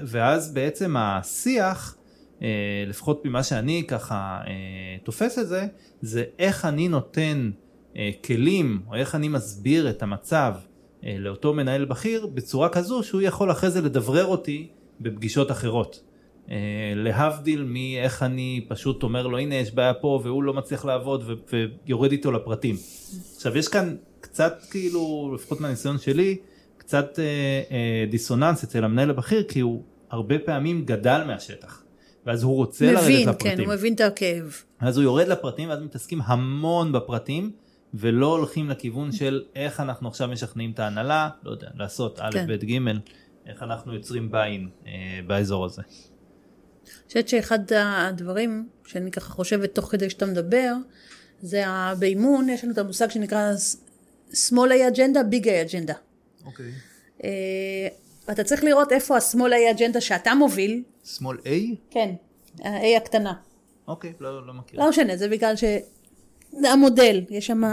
ואז 0.05 0.53
בעצם 0.53 0.95
השיח, 0.97 1.97
אה, 2.41 2.47
לפחות 2.87 3.25
ממה 3.25 3.43
שאני 3.43 3.83
ככה 3.87 4.41
תופס 5.03 5.39
את 5.39 5.47
זה, 5.47 5.67
זה 6.01 6.23
איך 6.39 6.65
אני 6.65 6.87
נותן 6.87 7.51
כלים 8.25 8.81
או 8.87 8.95
איך 8.95 9.15
אני 9.15 9.27
מסביר 9.27 9.89
את 9.89 10.03
המצב 10.03 10.53
לאותו 11.03 11.53
מנהל 11.53 11.85
בכיר 11.85 12.27
בצורה 12.27 12.69
כזו 12.69 13.03
שהוא 13.03 13.21
יכול 13.21 13.51
אחרי 13.51 13.69
זה 13.71 13.81
לדברר 13.81 14.25
אותי 14.25 14.67
בפגישות 15.01 15.51
אחרות. 15.51 16.12
אה, 16.51 16.55
להבדיל 16.95 17.63
מאיך 17.63 18.23
אני 18.23 18.65
פשוט 18.67 19.03
אומר 19.03 19.27
לו 19.27 19.37
הנה 19.37 19.55
יש 19.55 19.73
בעיה 19.73 19.93
פה 19.93 20.21
והוא 20.23 20.43
לא 20.43 20.53
מצליח 20.53 20.85
לעבוד 20.85 21.23
ו- 21.27 21.57
ויורד 21.85 22.11
איתו 22.11 22.31
לפרטים. 22.31 22.75
עכשיו 23.35 23.57
יש 23.57 23.67
כאן 23.67 23.95
קצת 24.21 24.61
כאילו 24.71 25.31
לפחות 25.35 25.61
מהניסיון 25.61 25.99
שלי 25.99 26.37
קצת 26.77 27.19
אה, 27.19 27.23
אה, 27.71 28.05
דיסוננס 28.09 28.63
אצל 28.63 28.83
המנהל 28.83 29.09
הבכיר 29.09 29.43
כי 29.43 29.59
הוא 29.59 29.83
הרבה 30.09 30.39
פעמים 30.39 30.85
גדל 30.85 31.23
מהשטח 31.27 31.83
ואז 32.25 32.43
הוא 32.43 32.55
רוצה 32.55 32.85
לרדת 32.85 33.03
מבין, 33.03 33.29
לפרטים. 33.29 33.57
כן, 33.57 33.63
הוא 33.63 33.73
מבין 33.73 33.93
את 33.93 34.01
הכאב. 34.01 34.63
אז 34.79 34.97
הוא 34.97 35.03
יורד 35.03 35.27
לפרטים 35.27 35.69
ואז 35.69 35.79
מתעסקים 35.79 36.21
המון 36.25 36.91
בפרטים 36.91 37.51
ולא 37.93 38.37
הולכים 38.37 38.69
לכיוון 38.69 39.11
של 39.11 39.43
איך 39.55 39.79
אנחנו 39.79 40.07
עכשיו 40.07 40.27
משכנעים 40.27 40.71
את 40.71 40.79
ההנהלה, 40.79 41.29
לא 41.43 41.51
יודע, 41.51 41.67
לעשות 41.75 42.19
א', 42.19 42.29
כן. 42.31 42.47
ב', 42.47 42.65
ג', 42.65 42.77
איך 43.47 43.63
אנחנו 43.63 43.93
יוצרים 43.93 44.31
ביין 44.31 44.69
אה, 44.87 44.91
באזור 45.27 45.65
הזה. 45.65 45.81
אני 46.99 47.07
חושבת 47.07 47.27
שאחד 47.27 47.59
הדברים 47.75 48.69
שאני 48.85 49.11
ככה 49.11 49.29
חושבת 49.33 49.75
תוך 49.75 49.85
כדי 49.91 50.09
שאתה 50.09 50.25
מדבר, 50.25 50.73
זה 51.41 51.63
באימון 51.99 52.49
יש 52.49 52.63
לנו 52.63 52.73
את 52.73 52.77
המושג 52.77 53.09
שנקרא 53.09 53.51
small 54.31 54.69
A 54.69 54.95
agenda, 54.95 55.19
big 55.31 55.45
A 55.45 55.71
agenda. 55.71 55.93
אוקיי. 56.45 56.71
אה, 57.23 57.87
ואתה 58.27 58.43
צריך 58.43 58.63
לראות 58.63 58.91
איפה 58.91 59.17
A 59.17 59.77
agenda 59.77 59.99
שאתה 59.99 60.35
מוביל, 60.35 60.83
שמאל 61.03 61.37
A? 61.37 61.75
כן, 61.89 62.15
ה-A 62.63 62.97
הקטנה. 62.97 63.33
אוקיי, 63.87 64.13
לא, 64.19 64.47
לא 64.47 64.53
מכיר. 64.53 64.79
לא 64.79 64.89
משנה, 64.89 65.17
זה 65.17 65.29
בגלל 65.29 65.55
ש... 65.55 65.63
המודל, 66.63 67.21
יש 67.29 67.47
שם, 67.47 67.63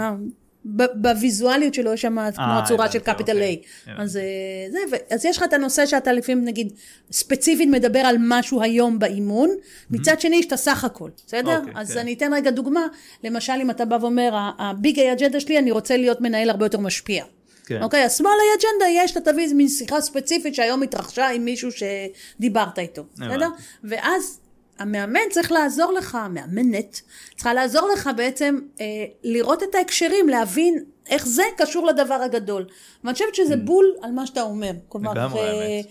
בוויזואליות 0.65 1.73
שלו 1.73 1.93
יש 1.93 2.01
שם 2.01 2.17
כמו 2.35 2.43
הצורה 2.63 2.91
של. 2.91 2.99
A. 2.99 3.89
אז, 3.97 4.17
אה, 4.17 4.97
אז 5.09 5.25
יש 5.25 5.37
לך 5.37 5.43
את 5.43 5.53
הנושא 5.53 5.85
שאתה 5.85 6.13
לפעמים 6.13 6.45
נגיד 6.45 6.73
ספציפית 7.11 7.69
מדבר 7.69 7.99
על 7.99 8.15
משהו 8.19 8.61
היום 8.61 8.99
באימון, 8.99 9.49
מצד 9.89 10.21
שני 10.21 10.35
יש 10.35 10.45
את 10.45 10.53
הסך 10.53 10.83
הכל, 10.83 11.09
בסדר? 11.27 11.59
אוקיי, 11.59 11.73
אז 11.75 11.93
כן. 11.93 11.99
אני 11.99 12.13
אתן 12.13 12.33
רגע 12.33 12.51
דוגמה, 12.51 12.87
למשל 13.23 13.53
אם 13.61 13.69
אתה 13.69 13.85
בא 13.85 13.97
ואומר, 14.01 14.29
הביג 14.59 14.99
איי 14.99 15.11
אג'נדה 15.11 15.39
שלי, 15.39 15.59
אני 15.59 15.71
רוצה 15.71 15.97
להיות 15.97 16.21
מנהל 16.21 16.49
הרבה 16.49 16.65
יותר 16.65 16.79
משפיע. 16.79 17.23
כן. 17.65 17.83
אוקיי, 17.83 18.03
השמאל 18.03 18.31
איי 18.31 18.59
אג'נדה 18.59 19.03
יש, 19.03 19.17
אתה 19.17 19.31
תביא 19.31 19.53
מין 19.53 19.67
שיחה 19.67 20.01
ספציפית 20.01 20.55
שהיום 20.55 20.83
התרחשה 20.83 21.29
עם 21.29 21.45
מישהו 21.45 21.69
שדיברת 21.71 22.79
איתו, 22.79 23.03
בסדר? 23.15 23.49
ואז 23.83 24.39
המאמן 24.79 25.19
צריך 25.31 25.51
לעזור 25.51 25.93
לך, 25.93 26.15
המאמנת 26.15 27.01
צריכה 27.35 27.53
לעזור 27.53 27.89
לך 27.93 28.09
בעצם 28.17 28.59
אה, 28.81 28.85
לראות 29.23 29.63
את 29.63 29.75
ההקשרים, 29.75 30.29
להבין 30.29 30.83
איך 31.09 31.27
זה 31.27 31.43
קשור 31.57 31.87
לדבר 31.87 32.13
הגדול. 32.13 32.65
ואני 33.03 33.13
חושבת 33.13 33.35
שזה 33.35 33.57
בול 33.57 33.85
על 34.01 34.11
מה 34.11 34.25
שאתה 34.27 34.41
אומר. 34.41 34.71
כלומר, 34.89 35.11
Mm. 35.11 35.15
לגמרי, 35.15 35.41
האמת. 35.41 35.85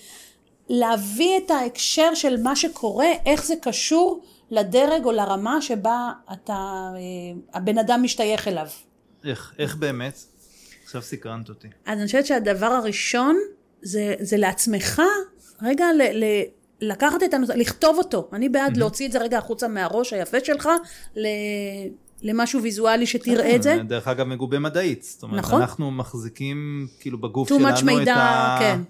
להביא 0.68 1.38
את 1.46 1.50
ההקשר 1.50 2.14
של 2.14 2.42
מה 2.42 2.56
שקורה, 2.56 3.06
איך 3.26 3.44
זה 3.44 3.54
קשור 3.62 4.22
לדרג 4.50 5.04
או 5.04 5.12
לרמה 5.12 5.62
שבה 5.62 6.12
אתה, 6.32 6.52
אה, 6.96 7.00
הבן 7.54 7.78
אדם 7.78 8.02
משתייך 8.02 8.48
אליו. 8.48 8.66
איך, 9.24 9.52
איך 9.58 9.76
באמת? 9.76 10.18
עכשיו 10.84 11.02
סקרנת 11.02 11.48
אותי. 11.48 11.68
אז 11.86 11.98
אני 11.98 12.06
חושבת 12.06 12.26
שהדבר 12.26 12.66
הראשון 12.66 13.36
זה, 13.82 14.14
זה 14.20 14.36
לעצמך, 14.36 15.02
רגע 15.62 15.84
ל, 15.92 16.02
ל, 16.02 16.24
לקחת 16.80 17.22
את 17.22 17.34
הנושא, 17.34 17.52
לכתוב 17.52 17.98
אותו. 17.98 18.28
אני 18.32 18.48
בעד 18.48 18.76
להוציא 18.76 19.06
את 19.06 19.12
זה 19.12 19.18
רגע 19.18 19.38
החוצה 19.38 19.68
מהראש 19.68 20.12
היפה 20.12 20.38
שלך, 20.44 20.68
ל, 21.16 21.26
למשהו 22.22 22.62
ויזואלי 22.62 23.06
שתראה 23.06 23.56
את 23.56 23.62
זה. 23.62 23.78
דרך 23.88 24.08
אגב 24.08 24.26
מגובה 24.26 24.58
מדעית. 24.58 25.02
זאת 25.02 25.22
אומרת, 25.22 25.38
נכון. 25.38 25.60
אנחנו 25.60 25.90
מחזיקים 25.90 26.86
כאילו 27.00 27.18
בגוף 27.18 27.52
Too 27.52 27.54
שלנו 27.54 27.68
much 27.68 27.78
את 27.78 27.82
מידע, 27.82 28.14
ה... 28.16 28.56
כן. 28.60 28.80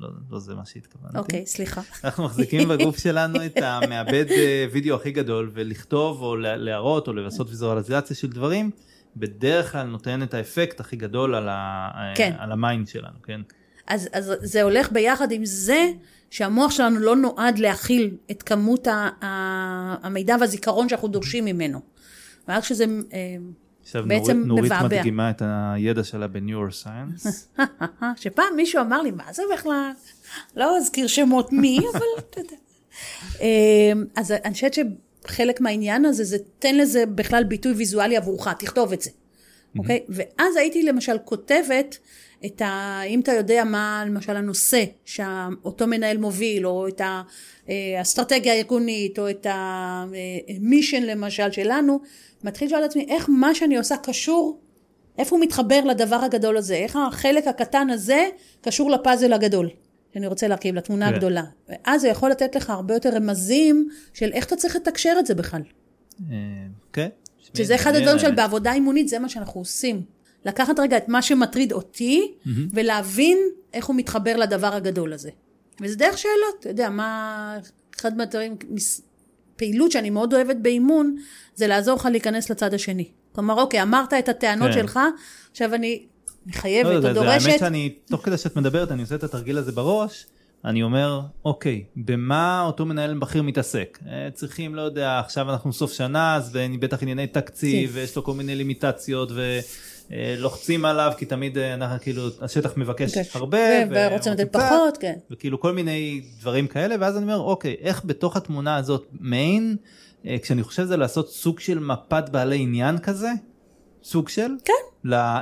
לא, 0.00 0.08
לא 0.30 0.38
זה 0.38 0.54
מה 0.54 0.66
שהתכוונתי. 0.66 1.18
אוקיי, 1.18 1.46
סליחה. 1.46 1.80
אנחנו 2.04 2.24
מחזיקים 2.24 2.68
בגוף 2.68 2.98
שלנו 3.04 3.46
את 3.46 3.56
המעבד 3.62 4.24
אה, 4.30 4.66
וידאו 4.72 4.96
הכי 4.96 5.10
גדול 5.10 5.50
ולכתוב 5.54 6.22
או 6.22 6.36
לה- 6.36 6.56
להראות 6.56 7.08
או 7.08 7.12
לעשות 7.12 7.48
ויזואליזציה 7.48 8.16
של 8.16 8.28
דברים 8.28 8.70
בדרך 9.16 9.72
כלל 9.72 9.82
נותן 9.82 10.22
את 10.22 10.34
האפקט 10.34 10.80
הכי 10.80 10.96
גדול 10.96 11.34
על, 11.34 11.48
ה... 11.48 11.88
כן. 12.14 12.32
על 12.38 12.52
ה 12.52 12.59
mind 12.59 12.88
שלנו, 12.88 13.22
כן? 13.22 13.40
אז, 13.86 14.08
אז 14.12 14.32
זה 14.40 14.62
הולך 14.62 14.92
ביחד 14.92 15.32
עם 15.32 15.44
זה 15.44 15.90
שהמוח 16.30 16.70
שלנו 16.70 17.00
לא 17.00 17.16
נועד 17.16 17.58
להכיל 17.58 18.16
את 18.30 18.42
כמות 18.42 18.88
המידע 20.02 20.36
והזיכרון 20.40 20.88
שאנחנו 20.88 21.08
דורשים 21.08 21.44
ממנו. 21.44 21.80
כשזה, 22.60 22.84
אה, 23.12 23.36
עכשיו 23.82 24.04
בעצם 24.08 24.32
נורית, 24.32 24.46
נורית 24.46 24.64
מבעבע. 24.64 24.96
מדגימה 24.96 25.30
את 25.30 25.42
הידע 25.44 26.04
שלה 26.04 26.26
ב 26.26 26.35
neuroscience. 26.35 27.48
שפעם 28.22 28.56
מישהו 28.56 28.80
אמר 28.80 29.02
לי, 29.02 29.10
מה 29.10 29.32
זה 29.32 29.42
בכלל? 29.54 29.90
לא 30.56 30.76
אזכיר 30.78 31.06
שמות 31.06 31.52
מי, 31.52 31.78
אבל 31.92 32.00
אתה 32.18 32.40
יודע. 32.40 32.56
אה, 33.40 33.92
אז 34.16 34.32
אני 34.44 34.54
חושבת 34.54 34.74
שחלק 34.74 35.60
מהעניין 35.60 36.04
הזה, 36.04 36.24
זה 36.24 36.36
תן 36.58 36.76
לזה 36.76 37.06
בכלל 37.06 37.44
ביטוי 37.44 37.72
ויזואלי 37.72 38.16
עבורך, 38.16 38.48
תכתוב 38.48 38.92
את 38.92 39.02
זה. 39.02 39.10
אוקיי? 39.78 40.04
ואז 40.08 40.56
הייתי 40.56 40.82
למשל 40.82 41.16
כותבת 41.24 41.98
את 42.46 42.62
ה... 42.62 43.00
אם 43.06 43.20
אתה 43.20 43.32
יודע 43.32 43.64
מה 43.64 44.04
למשל 44.06 44.36
הנושא 44.36 44.84
שאותו 45.04 45.86
מנהל 45.86 46.18
מוביל, 46.18 46.66
או 46.66 46.88
את 46.88 47.00
ה- 47.00 47.22
אה, 47.68 47.94
האסטרטגיה 47.98 48.52
הארגונית, 48.52 49.18
או 49.18 49.30
את 49.30 49.46
המישן 49.50 51.02
למשל 51.02 51.52
שלנו, 51.52 52.00
מתחיל 52.44 52.68
לשאול 52.68 52.84
את 52.84 52.90
עצמי, 52.90 53.06
איך 53.08 53.26
מה 53.28 53.54
שאני 53.54 53.76
עושה 53.76 53.96
קשור, 53.96 54.60
איפה 55.18 55.36
הוא 55.36 55.44
מתחבר 55.44 55.84
לדבר 55.84 56.16
הגדול 56.16 56.56
הזה? 56.56 56.74
איך 56.74 56.98
החלק 57.08 57.46
הקטן 57.46 57.90
הזה 57.90 58.26
קשור 58.60 58.90
לפאזל 58.90 59.32
הגדול? 59.32 59.68
שאני 60.14 60.26
רוצה 60.26 60.48
להרכיב, 60.48 60.74
לתמונה 60.74 61.08
כן. 61.08 61.14
הגדולה. 61.14 61.42
ואז 61.68 62.00
זה 62.00 62.08
יכול 62.08 62.30
לתת 62.30 62.56
לך 62.56 62.70
הרבה 62.70 62.94
יותר 62.94 63.08
רמזים 63.14 63.88
של 64.14 64.30
איך 64.32 64.46
אתה 64.46 64.56
צריך 64.56 64.76
לתקשר 64.76 65.16
את 65.18 65.26
זה 65.26 65.34
בכלל. 65.34 65.62
אה, 66.30 66.36
כן. 66.92 67.08
שזה 67.54 67.74
אחד 67.74 67.94
הדברים 67.94 68.18
של. 68.18 68.34
בעבודה 68.34 68.72
אימונית, 68.72 69.08
זה 69.08 69.18
מה 69.18 69.28
שאנחנו 69.28 69.60
עושים. 69.60 70.02
לקחת 70.44 70.78
רגע 70.78 70.96
את 70.96 71.08
מה 71.08 71.22
שמטריד 71.22 71.72
אותי, 71.72 72.32
ולהבין 72.72 73.38
איך 73.74 73.86
הוא 73.86 73.96
מתחבר 73.96 74.36
לדבר 74.36 74.74
הגדול 74.74 75.12
הזה. 75.12 75.30
וזה 75.80 75.96
דרך 75.96 76.18
שאלות, 76.18 76.56
אתה 76.60 76.68
יודע, 76.68 76.90
מה... 76.90 77.58
אחד 78.00 78.16
מהדברים, 78.16 78.56
פעילות 79.56 79.92
שאני 79.92 80.10
מאוד 80.10 80.34
אוהבת 80.34 80.56
באימון, 80.56 81.16
זה 81.54 81.66
לעזור 81.66 81.96
לך 81.96 82.08
להיכנס 82.10 82.50
לצד 82.50 82.74
השני. 82.74 83.08
כלומר, 83.32 83.54
אוקיי, 83.54 83.82
אמרת 83.82 84.12
את 84.12 84.28
הטענות 84.28 84.70
כן. 84.70 84.72
שלך, 84.72 85.00
עכשיו 85.50 85.74
אני 85.74 86.02
מחייבת 86.46 87.04
לא, 87.04 87.08
או 87.08 87.14
דורשת. 87.14 87.46
האמת 87.46 87.60
שאני, 87.60 87.94
תוך 88.06 88.24
כדי 88.24 88.38
שאת 88.38 88.56
מדברת, 88.56 88.92
אני 88.92 89.02
עושה 89.02 89.14
את 89.14 89.24
התרגיל 89.24 89.58
הזה 89.58 89.72
בראש, 89.72 90.26
אני 90.64 90.82
אומר, 90.82 91.20
אוקיי, 91.44 91.84
במה 91.96 92.62
אותו 92.66 92.86
מנהל 92.86 93.18
בכיר 93.18 93.42
מתעסק? 93.42 93.98
אה, 94.06 94.28
צריכים, 94.34 94.74
לא 94.74 94.82
יודע, 94.82 95.18
עכשיו 95.18 95.50
אנחנו 95.50 95.72
סוף 95.72 95.92
שנה, 95.92 96.36
אז 96.36 96.58
בטח 96.80 97.02
ענייני 97.02 97.26
תקציב, 97.26 97.90
כן. 97.90 97.96
ויש 97.96 98.16
לו 98.16 98.24
כל 98.24 98.34
מיני 98.34 98.56
לימיטציות, 98.56 99.32
ולוחצים 100.10 100.84
עליו, 100.84 101.12
כי 101.16 101.26
תמיד 101.26 101.58
אה, 101.58 101.74
אנחנו, 101.74 102.00
כאילו, 102.00 102.22
השטח 102.40 102.76
מבקש 102.76 103.14
כן. 103.14 103.22
הרבה, 103.34 103.58
ורוצים 103.90 104.32
לתת 104.32 104.52
פחות, 104.52 104.96
כן. 104.96 105.14
וכאילו 105.30 105.60
כל 105.60 105.72
מיני 105.72 106.22
דברים 106.40 106.66
כאלה, 106.66 106.94
ואז 107.00 107.16
אני 107.16 107.24
אומר, 107.24 107.40
אוקיי, 107.40 107.76
איך 107.80 108.02
בתוך 108.04 108.36
התמונה 108.36 108.76
הזאת 108.76 109.06
מיין, 109.20 109.76
אה, 110.26 110.36
כשאני 110.42 110.62
חושב 110.62 110.84
זה 110.84 110.96
לעשות 110.96 111.30
סוג 111.30 111.60
של 111.60 111.78
מפת 111.78 112.28
בעלי 112.28 112.58
עניין 112.58 112.98
כזה, 112.98 113.30
סוג 114.02 114.28
של, 114.28 114.50
כן. 114.64 114.72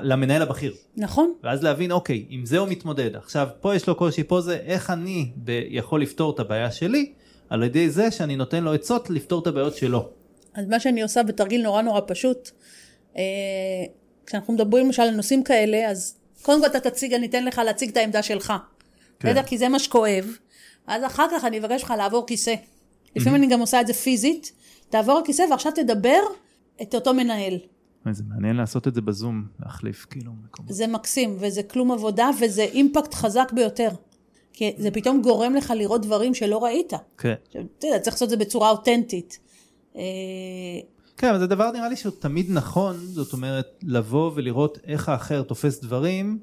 למנהל 0.02 0.42
הבכיר. 0.42 0.74
נכון, 0.96 1.32
ואז 1.42 1.62
להבין 1.62 1.92
אוקיי 1.92 2.26
עם 2.28 2.46
זה 2.46 2.58
הוא 2.58 2.68
מתמודד 2.68 3.16
עכשיו 3.16 3.48
פה 3.60 3.74
יש 3.74 3.88
לו 3.88 3.94
קושי 3.94 4.24
פה 4.24 4.40
זה 4.40 4.56
איך 4.56 4.90
אני 4.90 5.30
ב- 5.44 5.62
יכול 5.68 6.02
לפתור 6.02 6.34
את 6.34 6.40
הבעיה 6.40 6.70
שלי 6.70 7.12
על 7.48 7.62
ידי 7.62 7.90
זה 7.90 8.10
שאני 8.10 8.36
נותן 8.36 8.64
לו 8.64 8.72
עצות 8.72 9.10
לפתור 9.10 9.42
את 9.42 9.46
הבעיות 9.46 9.76
שלו. 9.76 10.08
אז 10.54 10.68
מה 10.68 10.80
שאני 10.80 11.02
עושה 11.02 11.22
בתרגיל 11.22 11.62
נורא 11.62 11.82
נורא 11.82 12.00
פשוט, 12.06 12.50
אה, 13.16 13.22
כשאנחנו 14.26 14.54
מדברים 14.54 14.86
למשל 14.86 15.02
על 15.02 15.14
נושאים 15.14 15.42
כאלה, 15.42 15.90
אז 15.90 16.16
קודם 16.42 16.60
כל 16.60 16.66
אתה 16.66 16.90
תציג, 16.90 17.14
אני 17.14 17.26
אתן 17.26 17.44
לך 17.44 17.58
להציג 17.58 17.90
את 17.90 17.96
העמדה 17.96 18.22
שלך. 18.22 18.52
כן. 19.18 19.28
בסדר? 19.28 19.42
כי 19.42 19.58
זה 19.58 19.68
מה 19.68 19.78
שכואב. 19.78 20.36
אז 20.86 21.04
אחר 21.04 21.26
כך 21.32 21.44
אני 21.44 21.58
אבקש 21.58 21.82
ממך 21.82 21.94
לעבור 21.98 22.26
כיסא. 22.26 22.54
לפעמים 23.16 23.42
אני 23.42 23.46
גם 23.46 23.60
עושה 23.60 23.80
את 23.80 23.86
זה 23.86 23.92
פיזית. 23.94 24.52
תעבור 24.88 25.20
כיסא 25.24 25.44
ועכשיו 25.50 25.72
תדבר 25.72 26.20
את 26.82 26.94
אותו 26.94 27.14
מנהל. 27.14 27.58
זה 28.10 28.22
מעניין 28.28 28.56
לעשות 28.56 28.88
את 28.88 28.94
זה 28.94 29.00
בזום 29.00 29.44
להחליף 29.60 30.06
כאילו 30.10 30.32
מקומות. 30.44 30.72
זה 30.72 30.86
מקסים, 30.86 31.36
וזה 31.40 31.62
כלום 31.62 31.92
עבודה, 31.92 32.30
וזה 32.40 32.62
אימפקט 32.62 33.14
חזק 33.14 33.52
ביותר. 33.52 33.88
כי 34.52 34.74
זה 34.78 34.90
פתאום 34.90 35.22
גורם 35.22 35.54
לך 35.54 35.72
לראות 35.76 36.02
דברים 36.02 36.34
שלא 36.34 36.64
ראית. 36.64 36.92
כן. 37.18 37.34
אתה 37.50 37.86
יודע, 37.86 37.98
צריך 37.98 38.14
לעשות 38.14 38.26
את 38.26 38.30
זה 38.30 38.36
בצורה 38.36 38.70
אותנטית. 38.70 39.38
כן 41.16 41.28
אבל 41.28 41.38
זה 41.38 41.46
דבר 41.46 41.70
נראה 41.70 41.88
לי 41.88 41.96
שהוא 41.96 42.12
תמיד 42.18 42.46
נכון 42.50 42.96
זאת 42.96 43.32
אומרת 43.32 43.66
לבוא 43.82 44.30
ולראות 44.34 44.78
איך 44.86 45.08
האחר 45.08 45.42
תופס 45.42 45.80
דברים. 45.80 46.38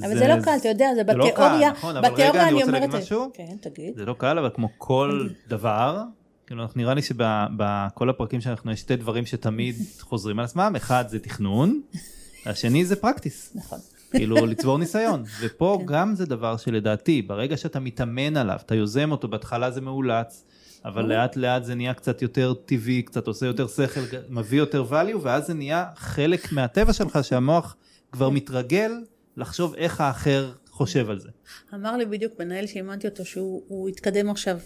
אבל 0.00 0.18
זה 0.18 0.28
לא 0.28 0.42
קל, 0.42 0.56
אתה 0.60 0.68
יודע, 0.68 0.86
זה 0.94 1.02
זה 1.06 1.16
לא 1.16 1.24
קל, 1.24 1.30
בתיאוריה, 1.30 1.70
נכון, 1.70 1.96
אבל 1.96 2.08
רגע, 2.14 2.48
אני 2.48 2.52
רוצה 2.52 2.70
להגיד 2.70 2.90
זה. 2.90 2.98
משהו? 2.98 3.30
כן, 3.34 3.56
תגיד. 3.60 3.96
זה 3.96 4.04
לא 4.04 4.14
קל 4.18 4.38
אבל 4.38 4.50
כמו 4.54 4.68
כל 4.78 5.28
דבר 5.48 6.02
כאילו 6.46 6.64
נראה 6.76 6.94
לי 6.94 7.02
שבכל 7.02 8.10
הפרקים 8.10 8.40
שאנחנו 8.40 8.72
יש 8.72 8.80
שתי 8.80 8.96
דברים 8.96 9.26
שתמיד 9.26 9.76
חוזרים 10.00 10.38
על 10.38 10.44
עצמם 10.44 10.72
אחד 10.76 11.04
זה 11.08 11.18
תכנון 11.18 11.80
השני 12.46 12.84
זה 12.84 12.96
פרקטיס 12.96 13.52
נכון. 13.54 13.78
כאילו 14.12 14.36
לצבור 14.50 14.78
ניסיון 14.78 15.24
ופה 15.40 15.82
גם 15.86 16.14
זה 16.14 16.26
דבר 16.26 16.56
שלדעתי 16.56 17.22
ברגע 17.22 17.56
שאתה 17.56 17.80
מתאמן 17.80 18.36
עליו 18.36 18.58
אתה 18.66 18.74
יוזם 18.74 19.10
אותו 19.10 19.28
בהתחלה 19.28 19.70
זה 19.70 19.80
מאולץ 19.80 20.44
אבל 20.84 21.04
לאט 21.04 21.36
לאט 21.36 21.64
זה 21.64 21.74
נהיה 21.74 21.94
קצת 21.94 22.22
יותר 22.22 22.54
טבעי 22.54 23.02
קצת 23.02 23.26
עושה 23.26 23.46
יותר 23.46 23.66
שכל 23.68 24.00
מביא 24.28 24.58
יותר 24.58 24.84
value 24.90 25.18
ואז 25.22 25.46
זה 25.46 25.54
נהיה 25.54 25.86
חלק 25.96 26.52
מהטבע 26.52 26.92
שלך 26.92 27.18
שהמוח 27.22 27.76
כבר 28.12 28.30
מתרגל 28.30 28.92
לחשוב 29.36 29.74
איך 29.74 30.00
האחר 30.00 30.52
חושב 30.70 31.10
על 31.10 31.18
זה. 31.20 31.28
אמר 31.74 31.96
לי 31.96 32.06
בדיוק 32.06 32.32
מנהל 32.38 32.66
שאימנתי 32.66 33.08
אותו 33.08 33.24
שהוא 33.24 33.62
הוא 33.68 33.88
התקדם 33.88 34.30
עכשיו 34.30 34.58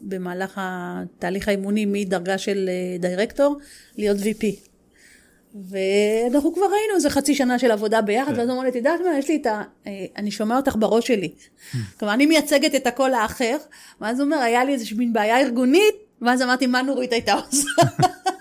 במהלך 0.00 0.52
התהליך 0.56 1.48
האימוני 1.48 1.86
מדרגה 1.86 2.38
של 2.38 2.68
אה, 2.68 3.08
דירקטור 3.08 3.58
להיות 3.96 4.16
VP. 4.18 4.46
ואנחנו 5.64 6.54
כבר 6.54 6.64
ראינו 6.64 6.94
איזה 6.94 7.10
חצי 7.10 7.34
שנה 7.34 7.58
של 7.58 7.70
עבודה 7.70 8.00
ביחד, 8.00 8.32
כן. 8.32 8.38
ואז 8.38 8.48
הוא 8.48 8.56
אמר 8.56 8.62
לי, 8.62 8.68
את 8.68 8.74
יודעת 8.74 9.00
מה, 9.00 9.18
יש 9.18 9.28
לי 9.28 9.36
את 9.36 9.46
ה... 9.46 9.62
אה, 9.86 9.92
אני 10.16 10.30
שומע 10.30 10.56
אותך 10.56 10.76
בראש 10.78 11.06
שלי. 11.06 11.34
כלומר, 11.98 12.14
אני 12.14 12.26
מייצגת 12.26 12.74
את 12.74 12.86
הקול 12.86 13.14
האחר, 13.14 13.56
ואז 14.00 14.20
הוא 14.20 14.24
אומר, 14.24 14.36
היה 14.36 14.64
לי 14.64 14.72
איזושהי 14.72 14.96
מין 14.96 15.12
בעיה 15.12 15.40
ארגונית, 15.40 15.94
ואז 16.22 16.42
אמרתי, 16.42 16.66
מה 16.66 16.82
נורית 16.82 17.12
הייתה 17.12 17.34
עושה? 17.34 17.68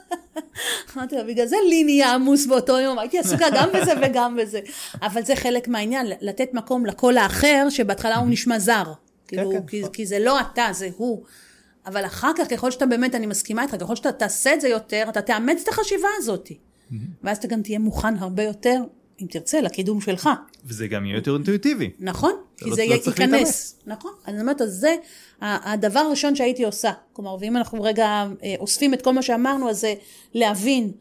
אמרתי 0.96 1.16
לה, 1.16 1.24
בגלל 1.24 1.46
זה 1.46 1.56
לי 1.70 1.84
נהיה 1.84 2.14
עמוס 2.14 2.46
באותו 2.46 2.80
יום, 2.80 3.00
הייתי 3.00 3.20
עסוקה 3.20 3.46
גם 3.56 3.70
בזה 3.74 3.92
וגם 4.02 4.36
בזה. 4.36 4.60
אבל 5.02 5.24
זה 5.24 5.36
חלק 5.36 5.68
מהעניין, 5.68 6.08
לתת 6.22 6.54
מקום 6.54 6.86
לקול 6.86 7.18
האחר, 7.18 7.68
שבהתחלה 7.70 8.18
הוא 8.18 8.28
נשמע 8.30 8.60
זר. 8.60 8.84
כן, 9.28 9.38
כאילו, 9.38 9.52
כן, 9.52 9.68
כי, 9.68 9.80
נכון. 9.80 9.94
כי 9.94 10.06
זה 10.06 10.20
לא 10.20 10.40
אתה, 10.40 10.68
זה 10.72 10.90
הוא. 10.98 11.24
אבל 11.86 12.06
אחר 12.06 12.32
כך, 12.38 12.48
ככל 12.48 12.72
שאתה 12.72 12.86
באמת, 12.86 13.16
אני 13.16 13.26
מסכימה 13.26 13.64
איתך, 13.64 13.76
ככל 13.80 13.96
שאתה 13.96 14.12
תעשה 14.12 14.54
את 14.54 14.62
זה 14.62 14.68
יותר, 14.68 15.06
אתה 15.10 15.22
תאמץ 15.22 15.62
את 15.64 15.68
החשיבה 15.68 16.08
הזאת. 16.18 16.50
ואז 17.24 17.38
אתה 17.38 17.48
גם 17.48 17.62
תהיה 17.62 17.80
מוכן 17.80 18.18
הרבה 18.18 18.44
יותר, 18.44 18.82
אם 19.22 19.27
תרצה, 19.30 19.62
לקידום 19.62 20.01
שלך. 20.01 20.30
וזה 20.65 20.88
גם 20.88 21.06
יהיה 21.06 21.15
יותר 21.15 21.34
אינטואיטיבי. 21.34 21.92
נכון, 22.00 22.32
כי 22.58 22.70
לא, 22.70 22.75
זה 22.75 22.86
לא 22.89 22.94
ייכנס. 22.94 23.80
נכון, 23.86 24.12
אני 24.27 24.42
אומרת, 24.42 24.62
אז 24.62 24.72
זה 24.72 24.96
הדבר 25.42 26.00
הראשון 26.00 26.36
שהייתי 26.36 26.65
עושה. 26.65 26.92
כלומר, 27.13 27.36
ואם 27.39 27.58
אנחנו 27.58 27.84
רגע 27.84 28.25
אה, 28.44 28.56
אוספים 28.60 28.94
את 28.94 29.01
כל 29.01 29.13
מה 29.13 29.22
שאמרנו, 29.22 29.70
אז 29.70 29.80
זה 29.80 29.94
להבין 30.34 30.92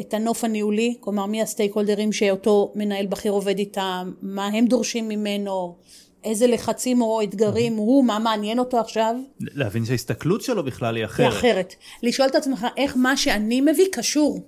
את 0.00 0.14
הנוף 0.14 0.44
הניהולי, 0.44 0.96
כלומר, 1.00 1.26
מי 1.26 1.42
הסטייק 1.42 1.74
הולדרים 1.74 2.12
שאותו 2.12 2.72
מנהל 2.74 3.06
בכיר 3.06 3.32
עובד 3.32 3.58
איתם, 3.58 4.12
מה 4.22 4.46
הם 4.46 4.66
דורשים 4.66 5.08
ממנו, 5.08 5.76
איזה 6.24 6.46
לחצים 6.46 7.02
או 7.02 7.22
אתגרים 7.22 7.76
הוא, 7.76 8.04
מה 8.04 8.18
מעניין 8.18 8.58
אותו 8.58 8.78
עכשיו. 8.78 9.14
להבין 9.40 9.84
שההסתכלות 9.84 10.42
שלו 10.42 10.64
בכלל 10.64 10.96
היא 10.96 11.04
אחרת. 11.04 11.32
היא 11.32 11.38
אחרת. 11.38 11.74
לשאול 12.02 12.28
את 12.28 12.34
עצמך 12.34 12.66
איך 12.76 12.96
מה 12.96 13.16
שאני 13.16 13.60
מביא 13.60 13.86
קשור 13.92 14.40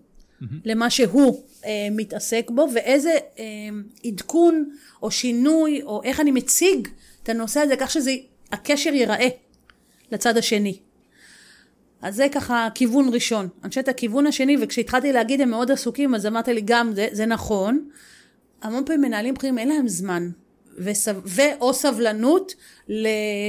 למה 0.64 0.90
שהוא 0.90 1.42
אה, 1.64 1.88
מתעסק 1.90 2.50
בו, 2.50 2.66
ואיזה 2.74 3.18
אה, 3.38 3.44
עדכון 4.04 4.70
או 5.02 5.10
שינוי, 5.10 5.82
או 5.82 6.02
איך 6.04 6.20
אני 6.20 6.30
מציג 6.30 6.88
את 7.22 7.28
הנושא 7.28 7.60
הזה, 7.60 7.76
כך 7.76 7.90
שהקשר 7.90 8.94
ייראה 8.94 9.28
לצד 10.12 10.36
השני. 10.36 10.78
אז 12.02 12.16
זה 12.16 12.26
ככה 12.32 12.68
כיוון 12.74 13.08
ראשון. 13.12 13.48
אני 13.62 13.68
חושבת 13.68 13.88
הכיוון 13.88 14.26
השני, 14.26 14.56
וכשהתחלתי 14.60 15.12
להגיד 15.12 15.40
הם 15.40 15.50
מאוד 15.50 15.70
עסוקים, 15.70 16.14
אז 16.14 16.26
אמרתי 16.26 16.54
לי 16.54 16.62
גם, 16.64 16.92
זה, 16.94 17.08
זה 17.12 17.26
נכון. 17.26 17.88
המון 18.62 18.84
פעמים 18.86 19.00
מנהלים 19.00 19.34
בכירים 19.34 19.58
אין 19.58 19.68
להם 19.68 19.88
זמן. 19.88 20.30
וסב... 20.78 21.16
ואו 21.24 21.74
סבלנות 21.74 22.54
ל... 22.88 23.06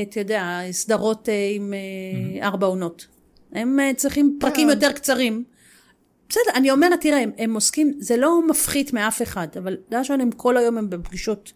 אתה 0.09 0.19
יודע, 0.19 0.59
סדרות 0.71 1.29
אה, 1.29 1.49
עם 1.55 1.73
mm-hmm. 1.73 2.43
ארבע 2.43 2.67
עונות. 2.67 3.07
הם 3.51 3.79
אה, 3.79 3.91
צריכים 3.95 4.37
פרקים 4.39 4.67
כן. 4.67 4.73
יותר 4.73 4.91
קצרים. 4.91 5.43
בסדר, 6.29 6.51
אני 6.55 6.72
אומרת, 6.72 7.01
תראה, 7.01 7.20
הם, 7.20 7.32
הם 7.38 7.53
עוסקים, 7.53 7.94
זה 8.00 8.17
לא 8.17 8.48
מפחית 8.48 8.94
מאף 8.94 9.22
אחד, 9.22 9.48
אבל 9.58 9.77
דבר 9.89 10.00
ראשון, 10.00 10.22
הם 10.22 10.32
כל 10.32 10.58
היום 10.58 10.77
הם 10.77 10.89
בפגישות, 10.89 11.51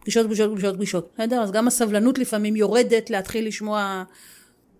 פגישות, 0.00 0.26
פגישות, 0.26 0.50
פגישות, 0.52 0.74
פגישות, 0.74 1.10
בסדר? 1.14 1.42
אז 1.42 1.50
גם 1.50 1.66
הסבלנות 1.66 2.18
לפעמים 2.18 2.56
יורדת 2.56 3.10
להתחיל 3.10 3.46
לשמוע 3.46 4.04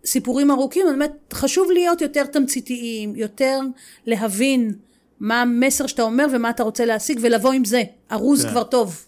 סיפורים 0.04 0.50
ארוכים, 0.50 0.86
זאת 0.86 0.94
אומרת, 0.94 1.12
חשוב 1.32 1.70
להיות 1.70 2.00
יותר 2.00 2.26
תמציתיים, 2.26 3.16
יותר 3.16 3.60
להבין 4.06 4.74
מה 5.20 5.42
המסר 5.42 5.86
שאתה 5.86 6.02
אומר 6.02 6.26
ומה 6.32 6.50
אתה 6.50 6.62
רוצה 6.62 6.84
להשיג, 6.84 7.18
ולבוא 7.22 7.52
עם 7.52 7.64
זה, 7.64 7.82
ארוז 8.12 8.44
כן. 8.44 8.50
כבר 8.50 8.62
טוב 8.62 9.06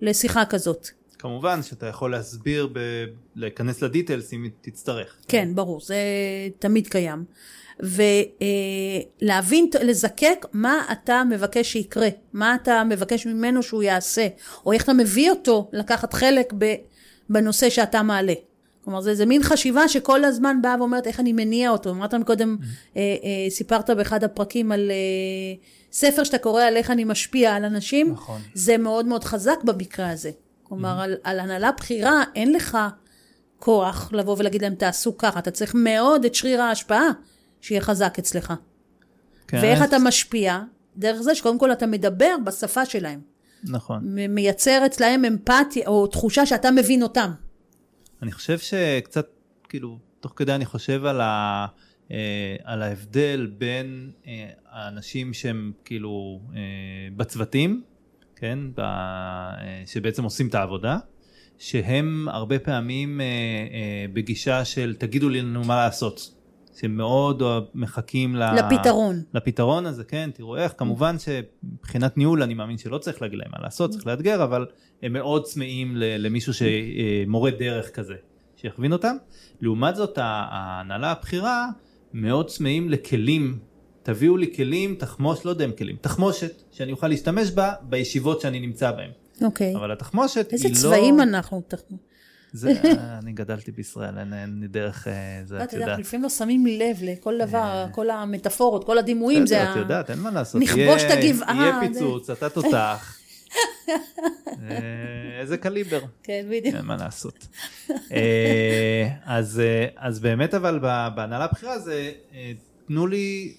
לשיחה 0.00 0.44
כזאת. 0.44 0.88
כמובן 1.18 1.62
שאתה 1.62 1.86
יכול 1.86 2.10
להסביר, 2.10 2.68
ב... 2.72 2.78
להיכנס 3.36 3.82
לדיטלס 3.82 4.32
אם 4.32 4.48
תצטרך. 4.60 5.16
כן, 5.28 5.48
ברור, 5.54 5.80
זה 5.80 5.96
תמיד 6.58 6.88
קיים. 6.88 7.24
ולהבין, 7.80 9.70
לזקק 9.80 10.46
מה 10.52 10.84
אתה 10.92 11.22
מבקש 11.30 11.72
שיקרה, 11.72 12.08
מה 12.32 12.54
אתה 12.54 12.84
מבקש 12.84 13.26
ממנו 13.26 13.62
שהוא 13.62 13.82
יעשה, 13.82 14.26
או 14.66 14.72
איך 14.72 14.84
אתה 14.84 14.92
מביא 14.92 15.30
אותו 15.30 15.70
לקחת 15.72 16.14
חלק 16.14 16.52
בנושא 17.28 17.70
שאתה 17.70 18.02
מעלה. 18.02 18.34
כלומר, 18.84 19.00
זה, 19.00 19.14
זה 19.14 19.26
מין 19.26 19.42
חשיבה 19.42 19.88
שכל 19.88 20.24
הזמן 20.24 20.62
באה 20.62 20.74
ואומרת 20.78 21.06
איך 21.06 21.20
אני 21.20 21.32
מניע 21.32 21.70
אותו. 21.70 21.90
אמרת 21.90 22.14
מקודם, 22.14 22.56
mm-hmm. 22.60 22.96
אה, 22.96 23.02
אה, 23.02 23.50
סיפרת 23.50 23.90
באחד 23.90 24.24
הפרקים 24.24 24.72
על 24.72 24.90
אה, 24.90 24.96
ספר 25.92 26.24
שאתה 26.24 26.38
קורא 26.38 26.62
על 26.62 26.76
איך 26.76 26.90
אני 26.90 27.04
משפיע 27.04 27.54
על 27.54 27.64
אנשים. 27.64 28.12
נכון. 28.12 28.40
זה 28.54 28.78
מאוד 28.78 29.06
מאוד 29.06 29.24
חזק 29.24 29.56
במקרה 29.64 30.10
הזה. 30.10 30.30
כלומר, 30.62 30.98
mm-hmm. 30.98 31.02
על, 31.02 31.16
על 31.24 31.40
הנהלה 31.40 31.72
בכירה 31.72 32.22
אין 32.34 32.52
לך 32.52 32.78
כוח 33.58 34.10
לבוא 34.12 34.36
ולהגיד 34.38 34.62
להם 34.62 34.74
תעשו 34.74 35.18
ככה, 35.18 35.38
אתה 35.38 35.50
צריך 35.50 35.74
מאוד 35.74 36.24
את 36.24 36.34
שריר 36.34 36.62
ההשפעה 36.62 37.10
שיהיה 37.60 37.80
חזק 37.80 38.14
אצלך. 38.18 38.52
כן. 39.48 39.58
ואיך 39.62 39.82
אתה 39.82 39.96
משפיע? 39.98 40.60
דרך 40.96 41.20
זה 41.20 41.34
שקודם 41.34 41.58
כל 41.58 41.72
אתה 41.72 41.86
מדבר 41.86 42.34
בשפה 42.44 42.86
שלהם. 42.86 43.20
נכון. 43.64 44.00
מייצר 44.28 44.82
אצלהם 44.86 45.24
אמפתיה 45.24 45.86
או 45.86 46.06
תחושה 46.06 46.46
שאתה 46.46 46.70
מבין 46.70 47.02
אותם. 47.02 47.30
אני 48.22 48.32
חושב 48.32 48.58
שקצת, 48.58 49.26
כאילו, 49.68 49.98
תוך 50.20 50.32
כדי 50.36 50.54
אני 50.54 50.64
חושב 50.64 51.04
על, 51.04 51.20
ה, 51.20 51.66
אה, 52.10 52.56
על 52.64 52.82
ההבדל 52.82 53.50
בין 53.58 54.10
אה, 54.26 54.48
האנשים 54.70 55.34
שהם 55.34 55.72
כאילו 55.84 56.40
אה, 56.54 56.60
בצוותים, 57.16 57.82
כן, 58.36 58.58
ב, 58.74 58.80
אה, 58.80 59.82
שבעצם 59.86 60.24
עושים 60.24 60.48
את 60.48 60.54
העבודה, 60.54 60.98
שהם 61.58 62.28
הרבה 62.28 62.58
פעמים 62.58 63.20
אה, 63.20 63.26
אה, 63.26 64.06
בגישה 64.12 64.64
של 64.64 64.94
תגידו 64.98 65.28
לנו 65.28 65.64
מה 65.64 65.76
לעשות. 65.76 66.34
שמאוד 66.80 67.42
מחכים 67.74 68.36
לפתרון. 68.36 69.22
לפתרון 69.34 69.86
הזה, 69.86 70.04
כן, 70.04 70.30
תראו 70.34 70.56
איך, 70.56 70.74
כמובן 70.76 71.16
שמבחינת 71.18 72.16
ניהול 72.16 72.42
אני 72.42 72.54
מאמין 72.54 72.78
שלא 72.78 72.98
צריך 72.98 73.22
להגיד 73.22 73.38
להם 73.38 73.50
מה 73.52 73.62
לעשות, 73.62 73.90
צריך 73.90 74.06
לאתגר, 74.06 74.44
אבל 74.44 74.66
הם 75.02 75.12
מאוד 75.12 75.44
צמאים 75.44 75.92
למישהו 75.96 76.52
שמורה 76.54 77.50
דרך 77.50 77.90
כזה, 77.90 78.14
שיכווין 78.56 78.92
אותם. 78.92 79.16
לעומת 79.60 79.96
זאת, 79.96 80.18
ההנהלה 80.22 81.10
הבכירה 81.12 81.66
מאוד 82.14 82.46
צמאים 82.46 82.90
לכלים, 82.90 83.58
תביאו 84.02 84.36
לי 84.36 84.54
כלים, 84.54 84.94
תחמוש, 84.94 85.44
לא 85.44 85.50
יודע 85.50 85.64
אם 85.64 85.72
כלים, 85.72 85.96
תחמושת, 86.00 86.62
שאני 86.72 86.92
אוכל 86.92 87.08
להשתמש 87.08 87.50
בה 87.50 87.72
בישיבות 87.82 88.40
שאני 88.40 88.60
נמצא 88.60 88.92
בהן. 88.92 89.10
אוקיי. 89.42 89.76
אבל 89.76 89.92
התחמושת 89.92 90.50
היא 90.50 90.60
לא... 90.62 90.68
איזה 90.68 90.82
צבעים 90.82 91.20
אנחנו 91.20 91.62
תחמושת? 91.68 92.07
זה, 92.52 92.72
אני 93.22 93.32
גדלתי 93.32 93.72
בישראל, 93.72 94.18
אין, 94.18 94.32
אין 94.32 94.60
לי 94.60 94.68
דרך, 94.68 95.08
אה, 95.08 95.12
זה 95.44 95.56
את 95.56 95.60
יודעת. 95.60 95.68
אתה 95.68 95.76
יודע, 95.76 95.98
לפעמים 95.98 96.22
לא 96.22 96.28
שמים 96.28 96.66
לב 96.66 96.96
לכל 97.02 97.38
דבר, 97.38 97.58
אה. 97.58 97.86
כל 97.92 98.10
המטאפורות, 98.10 98.84
כל 98.84 98.98
הדימויים, 98.98 99.46
זה. 99.46 99.70
את 99.70 99.76
יודעת, 99.76 100.10
אין 100.10 100.18
מה 100.18 100.30
לעשות. 100.30 100.62
נכבוש 100.62 101.02
את 101.02 101.10
הגבעה. 101.10 101.56
יהיה 101.56 101.80
פיצוץ, 101.80 102.30
אתה 102.30 102.48
תותח. 102.48 103.18
אה, 104.48 105.40
איזה 105.40 105.56
קליבר. 105.56 106.00
כן, 106.22 106.46
בדיוק. 106.50 106.74
אין 106.74 106.84
מה 106.84 106.96
לעשות. 106.96 107.46
אז, 109.24 109.62
אז 109.96 110.20
באמת, 110.20 110.54
אבל 110.54 110.78
בהנהלה 111.14 111.44
הבכירה 111.44 111.78
זה, 111.78 112.12
תנו 112.86 113.06
לי 113.06 113.54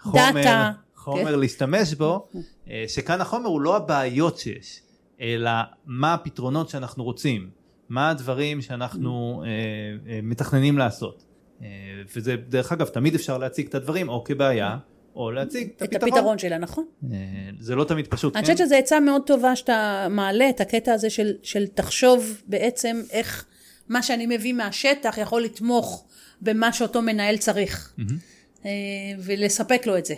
חומר, 0.00 0.70
חומר 0.96 1.32
כן. 1.32 1.38
להשתמש 1.38 1.94
בו, 1.94 2.28
שכאן 2.94 3.20
החומר 3.20 3.48
הוא 3.48 3.60
לא 3.60 3.76
הבעיות 3.76 4.38
שיש, 4.38 4.80
אלא 5.20 5.50
מה 5.86 6.14
הפתרונות 6.14 6.68
שאנחנו 6.68 7.04
רוצים. 7.04 7.57
מה 7.88 8.10
הדברים 8.10 8.62
שאנחנו 8.62 9.42
אה, 9.46 9.50
אה, 10.12 10.20
מתכננים 10.22 10.78
לעשות. 10.78 11.24
אה, 11.62 11.66
וזה 12.16 12.36
דרך 12.36 12.72
אגב 12.72 12.86
תמיד 12.86 13.14
אפשר 13.14 13.38
להציג 13.38 13.66
את 13.66 13.74
הדברים 13.74 14.08
או 14.08 14.24
כבעיה 14.24 14.76
או 15.16 15.30
להציג 15.30 15.68
את, 15.76 15.82
את 15.82 15.94
הפתרון. 15.94 16.12
הפתרון 16.12 16.38
שלה, 16.38 16.58
נכון. 16.58 16.84
זה 17.60 17.74
לא 17.74 17.84
תמיד 17.84 18.06
פשוט. 18.06 18.36
אני 18.36 18.46
כן? 18.46 18.52
חושבת 18.52 18.66
שזו 18.66 18.74
עצה 18.74 19.00
מאוד 19.00 19.22
טובה 19.26 19.56
שאתה 19.56 20.06
מעלה 20.10 20.50
את 20.50 20.60
הקטע 20.60 20.92
הזה 20.92 21.10
של, 21.10 21.32
של 21.42 21.66
תחשוב 21.66 22.42
בעצם 22.46 23.02
איך 23.10 23.44
מה 23.88 24.02
שאני 24.02 24.26
מביא 24.26 24.52
מהשטח 24.52 25.18
יכול 25.18 25.42
לתמוך 25.42 26.04
במה 26.40 26.72
שאותו 26.72 27.02
מנהל 27.02 27.36
צריך. 27.36 27.94
ולספק 29.18 29.86
לו 29.86 29.98
את 29.98 30.04
זה. 30.04 30.14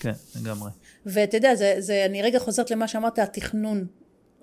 כן, 0.00 0.12
לגמרי. 0.40 0.70
ואתה 1.06 1.36
יודע, 1.36 1.54
זה, 1.54 1.74
זה, 1.78 2.04
אני 2.04 2.22
רגע 2.22 2.38
חוזרת 2.38 2.70
למה 2.70 2.88
שאמרת, 2.88 3.18
התכנון. 3.18 3.86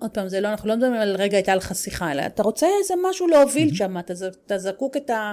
עוד 0.02 0.10
פעם, 0.10 0.28
זה 0.28 0.40
לא, 0.40 0.48
אנחנו 0.48 0.68
לא 0.68 0.76
מדברים 0.76 0.94
על 0.94 1.16
רגע 1.16 1.36
הייתה 1.36 1.54
לך 1.54 1.74
שיחה, 1.74 2.12
אלא 2.12 2.26
אתה 2.26 2.42
רוצה 2.42 2.66
איזה 2.80 2.94
משהו 3.02 3.26
להוביל 3.26 3.68
mm-hmm. 3.68 3.76
שם, 3.76 3.98
אתה, 3.98 4.12
אתה 4.46 4.58
זקוק 4.58 4.96
את 4.96 5.10
ה... 5.10 5.32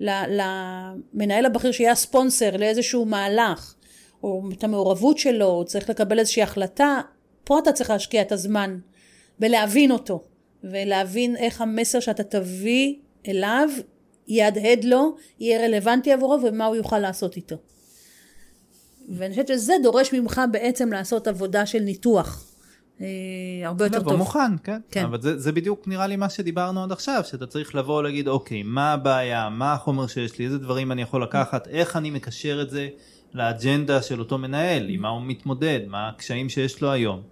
למנהל 0.00 1.46
הבכיר 1.46 1.72
שיהיה 1.72 1.92
הספונסר 1.92 2.56
לאיזשהו 2.56 3.04
מהלך, 3.04 3.74
או 4.22 4.42
את 4.58 4.64
המעורבות 4.64 5.18
שלו, 5.18 5.46
הוא 5.46 5.64
צריך 5.64 5.90
לקבל 5.90 6.18
איזושהי 6.18 6.42
החלטה, 6.42 7.00
פה 7.44 7.58
אתה 7.58 7.72
צריך 7.72 7.90
להשקיע 7.90 8.22
את 8.22 8.32
הזמן 8.32 8.78
בלהבין 9.38 9.90
אותו, 9.90 10.24
ולהבין 10.64 11.36
איך 11.36 11.60
המסר 11.60 12.00
שאתה 12.00 12.24
תביא 12.24 12.94
אליו 13.28 13.68
יהדהד 14.26 14.84
לו, 14.84 15.16
יהיה 15.40 15.66
רלוונטי 15.66 16.12
עבורו 16.12 16.38
ומה 16.42 16.66
הוא 16.66 16.76
יוכל 16.76 16.98
לעשות 16.98 17.36
איתו. 17.36 17.56
ואני 19.08 19.30
חושבת 19.30 19.48
שזה 19.48 19.74
דורש 19.82 20.12
ממך 20.12 20.40
בעצם 20.50 20.92
לעשות 20.92 21.28
עבודה 21.28 21.66
של 21.66 21.78
ניתוח. 21.78 22.53
אה, 23.00 23.06
הרבה 23.64 23.84
יותר 23.84 23.98
לבוא 23.98 24.10
טוב. 24.10 24.18
מוכן, 24.18 24.56
כן. 24.64 24.80
כן. 24.90 25.04
אבל 25.04 25.20
זה, 25.20 25.38
זה 25.38 25.52
בדיוק 25.52 25.88
נראה 25.88 26.06
לי 26.06 26.16
מה 26.16 26.28
שדיברנו 26.28 26.84
עד 26.84 26.92
עכשיו, 26.92 27.22
שאתה 27.24 27.46
צריך 27.46 27.74
לבוא 27.74 27.98
ולהגיד, 27.98 28.28
אוקיי, 28.28 28.62
מה 28.62 28.92
הבעיה, 28.92 29.48
מה 29.48 29.72
החומר 29.72 30.06
שיש 30.06 30.38
לי, 30.38 30.44
איזה 30.44 30.58
דברים 30.58 30.92
אני 30.92 31.02
יכול 31.02 31.22
לקחת, 31.22 31.68
איך 31.68 31.96
אני 31.96 32.10
מקשר 32.10 32.62
את 32.62 32.70
זה 32.70 32.88
לאג'נדה 33.34 34.02
של 34.02 34.18
אותו 34.20 34.38
מנהל, 34.38 34.88
עם 34.88 35.02
מה 35.02 35.08
הוא 35.08 35.22
מתמודד, 35.22 35.80
מה 35.86 36.08
הקשיים 36.08 36.48
שיש 36.48 36.80
לו 36.82 36.90
היום. 36.92 37.22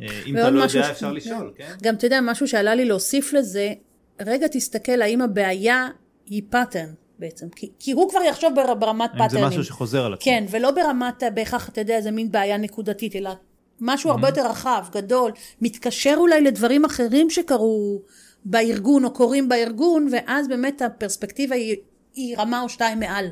אה, 0.00 0.06
אם 0.26 0.36
אתה 0.36 0.50
לא 0.50 0.58
יודע, 0.62 0.68
ש- 0.68 0.76
אפשר 0.76 1.12
לשאול, 1.12 1.52
כן? 1.56 1.72
גם 1.82 1.94
אתה 1.94 2.06
יודע, 2.06 2.20
משהו 2.22 2.48
שעלה 2.48 2.74
לי 2.74 2.84
להוסיף 2.84 3.32
לזה, 3.32 3.72
רגע 4.26 4.46
תסתכל 4.48 5.02
האם 5.02 5.20
הבעיה 5.22 5.88
היא 6.26 6.42
pattern 6.50 6.88
בעצם, 7.18 7.46
כי, 7.56 7.70
כי 7.78 7.92
הוא 7.92 8.10
כבר 8.10 8.20
יחשוב 8.28 8.52
בר, 8.54 8.74
ברמת 8.74 9.10
האם 9.10 9.18
זה 9.18 9.24
patternים. 9.24 9.46
משהו 9.48 9.64
שחוזר 9.64 10.04
על 10.04 10.12
עצמו. 10.12 10.24
כן, 10.24 10.44
ולא 10.50 10.70
ברמת 10.70 11.22
אה, 11.22 11.30
בהכרח, 11.30 11.68
אתה 11.68 11.80
יודע, 11.80 11.96
איזה 11.96 12.10
מין 12.10 12.32
בעיה 12.32 12.56
נקודתית, 12.58 13.16
אלא 13.16 13.30
משהו 13.84 14.10
הרבה 14.10 14.28
יותר 14.28 14.46
רחב, 14.46 14.84
גדול, 14.92 15.32
מתקשר 15.60 16.14
אולי 16.16 16.40
לדברים 16.40 16.84
אחרים 16.84 17.30
שקרו 17.30 18.02
בארגון 18.44 19.04
או 19.04 19.12
קורים 19.12 19.48
בארגון, 19.48 20.08
ואז 20.12 20.48
באמת 20.48 20.82
הפרספקטיבה 20.82 21.54
היא, 21.54 21.76
היא 22.14 22.36
רמה 22.38 22.60
או 22.60 22.68
שתיים 22.68 23.00
מעל. 23.00 23.26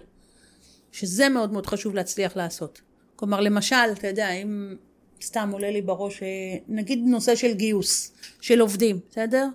שזה 0.93 1.29
מאוד 1.29 1.53
מאוד 1.53 1.67
חשוב 1.67 1.95
להצליח 1.95 2.37
לעשות. 2.37 2.81
כלומר, 3.17 3.41
למשל, 3.41 3.77
אתה 3.93 4.07
יודע, 4.07 4.31
אם 4.31 4.77
סתם 5.23 5.51
עולה 5.53 5.71
לי 5.71 5.83
בראש, 5.83 6.23
אה, 6.23 6.29
נגיד 6.69 6.99
נושא 7.07 7.35
של 7.35 7.53
גיוס, 7.53 8.13
של 8.41 8.61
עובדים, 8.61 9.01
בסדר? 9.11 9.47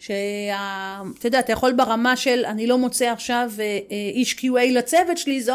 שאתה 0.00 1.26
יודע, 1.26 1.38
אתה 1.38 1.52
יכול 1.52 1.72
ברמה 1.72 2.16
של 2.16 2.44
אני 2.46 2.66
לא 2.66 2.78
מוצא 2.78 3.10
עכשיו 3.10 3.50
אה, 3.58 3.64
אה, 3.64 4.10
איש 4.12 4.34
QA 4.34 4.72
לצוות 4.72 5.18
שלי, 5.18 5.42
זו, 5.42 5.54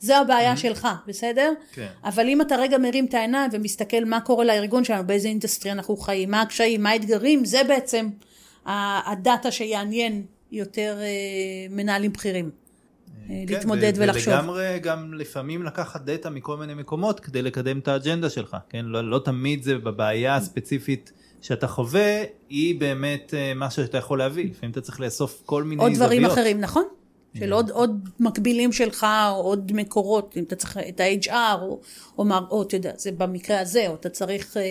זו 0.00 0.14
הבעיה 0.14 0.56
שלך, 0.56 0.88
בסדר? 1.06 1.52
כן. 1.72 1.86
אבל 2.04 2.28
אם 2.28 2.40
אתה 2.40 2.56
רגע 2.56 2.78
מרים 2.78 3.04
את 3.04 3.14
העיניים 3.14 3.50
ומסתכל 3.52 4.04
מה 4.04 4.20
קורה 4.20 4.44
לארגון 4.44 4.84
שלנו, 4.84 5.06
באיזה 5.06 5.28
industry 5.28 5.72
אנחנו 5.72 5.96
חיים, 5.96 6.30
מה 6.30 6.42
הקשיים, 6.42 6.82
מה 6.82 6.90
האתגרים, 6.90 7.44
זה 7.44 7.64
בעצם 7.68 8.08
ה 8.66 8.83
data 8.83 9.50
שיעניין 9.50 10.24
יותר 10.52 10.98
אה, 11.00 11.06
מנהלים 11.70 12.12
בכירים. 12.12 12.50
כן, 13.28 13.34
להתמודד 13.48 13.92
ו- 13.96 14.00
ולחשוב. 14.02 14.34
ולגמרי 14.34 14.78
גם 14.82 15.14
לפעמים 15.14 15.62
לקחת 15.62 16.04
data 16.04 16.30
מכל 16.30 16.56
מיני 16.56 16.74
מקומות 16.74 17.20
כדי 17.20 17.42
לקדם 17.42 17.78
את 17.78 17.88
האג'נדה 17.88 18.30
שלך, 18.30 18.56
כן? 18.68 18.84
לא, 18.84 19.10
לא 19.10 19.20
תמיד 19.24 19.62
זה 19.62 19.78
בבעיה 19.78 20.36
הספציפית 20.36 21.12
שאתה 21.46 21.68
חווה, 21.68 22.22
היא 22.48 22.80
באמת 22.80 23.34
אה, 23.36 23.54
מה 23.54 23.70
שאתה 23.70 23.98
יכול 23.98 24.18
להביא. 24.18 24.50
לפעמים 24.50 24.70
אתה 24.70 24.80
צריך 24.80 25.00
לאסוף 25.00 25.42
כל 25.46 25.62
מיני 25.62 25.82
עוד 25.82 25.92
זוויות. 25.92 26.12
דברים 26.12 26.24
אחרים, 26.24 26.60
נכון? 26.60 26.84
של 27.38 27.52
עוד, 27.52 27.70
עוד 27.70 28.08
מקבילים 28.20 28.72
שלך, 28.72 29.06
או 29.30 29.42
עוד 29.42 29.72
מקורות, 29.74 30.34
אם 30.36 30.42
אתה 30.42 30.56
צריך 30.56 30.76
את 30.88 31.00
ה-HR, 31.00 31.60
או, 31.62 31.80
או, 32.18 32.24
מה- 32.24 32.40
או 32.50 32.62
אתה 32.62 32.76
יודע, 32.76 32.92
זה 32.96 33.12
במקרה 33.12 33.60
הזה, 33.60 33.88
או 33.88 33.94
אתה 33.94 34.08
צריך, 34.08 34.56
אה, 34.56 34.62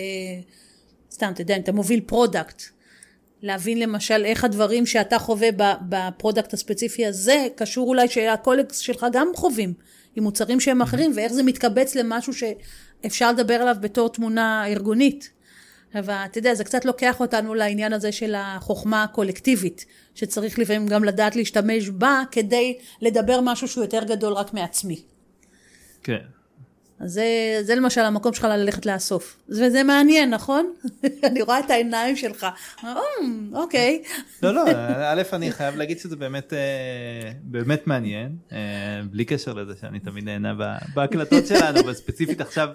סתם, 1.10 1.30
אתה 1.32 1.42
יודע, 1.42 1.56
אם 1.56 1.60
אתה 1.60 1.72
מוביל 1.72 2.00
product, 2.06 2.62
להבין 3.42 3.78
למשל 3.80 4.22
איך 4.24 4.44
הדברים 4.44 4.86
שאתה 4.86 5.18
חווה 5.18 5.48
ב 5.88 5.96
product 5.96 6.52
הספציפי 6.54 7.06
הזה, 7.06 7.46
קשור 7.56 7.88
אולי 7.88 8.08
שה 8.08 8.24
colleagues 8.24 8.78
שלך 8.78 9.06
גם 9.12 9.28
חווים, 9.36 9.72
עם 10.16 10.24
מוצרים 10.24 10.60
שהם 10.60 10.82
אחרים, 10.82 11.12
ואיך 11.14 11.32
זה 11.32 11.42
מתקבץ 11.42 11.94
למשהו 11.94 12.32
שאפשר 12.32 13.32
לדבר 13.32 13.54
עליו 13.54 13.76
בתור 13.80 14.08
תמונה 14.08 14.66
ארגונית. 14.66 15.35
אבל 15.94 16.14
אתה 16.24 16.38
יודע, 16.38 16.54
זה 16.54 16.64
קצת 16.64 16.84
לוקח 16.84 17.20
אותנו 17.20 17.54
לעניין 17.54 17.92
הזה 17.92 18.12
של 18.12 18.34
החוכמה 18.38 19.02
הקולקטיבית, 19.02 19.86
שצריך 20.14 20.58
לפעמים 20.58 20.86
גם 20.86 21.04
לדעת 21.04 21.36
להשתמש 21.36 21.88
בה 21.88 22.22
כדי 22.30 22.78
לדבר 23.02 23.40
משהו 23.42 23.68
שהוא 23.68 23.84
יותר 23.84 24.04
גדול 24.04 24.32
רק 24.32 24.54
מעצמי. 24.54 25.02
כן. 26.02 26.18
אז 27.00 27.12
זה, 27.12 27.24
זה 27.62 27.74
למשל 27.74 28.00
המקום 28.00 28.32
שלך 28.32 28.44
ללכת 28.44 28.86
לאסוף. 28.86 29.36
וזה 29.48 29.82
מעניין, 29.82 30.30
נכון? 30.30 30.72
אני 31.24 31.42
רואה 31.42 31.58
את 31.58 31.70
העיניים 31.70 32.16
שלך. 32.16 32.46
"אמ, 32.84 33.50
אוקיי. 33.54 34.02
לא, 34.42 34.54
לא, 34.54 34.64
א', 35.12 35.22
אני 35.32 35.52
חייב 35.52 35.76
להגיד 35.76 35.98
שזה 35.98 36.16
באמת, 36.16 36.52
אה, 36.52 37.32
באמת 37.42 37.86
מעניין, 37.86 38.36
אה, 38.52 38.58
בלי 39.10 39.24
קשר 39.24 39.52
לזה 39.52 39.72
שאני 39.80 39.98
תמיד 40.00 40.24
נהנה 40.24 40.54
בהקלטות 40.94 41.46
שלנו, 41.46 41.80
אבל 41.80 41.94
ספציפית 41.94 42.40
עכשיו, 42.40 42.68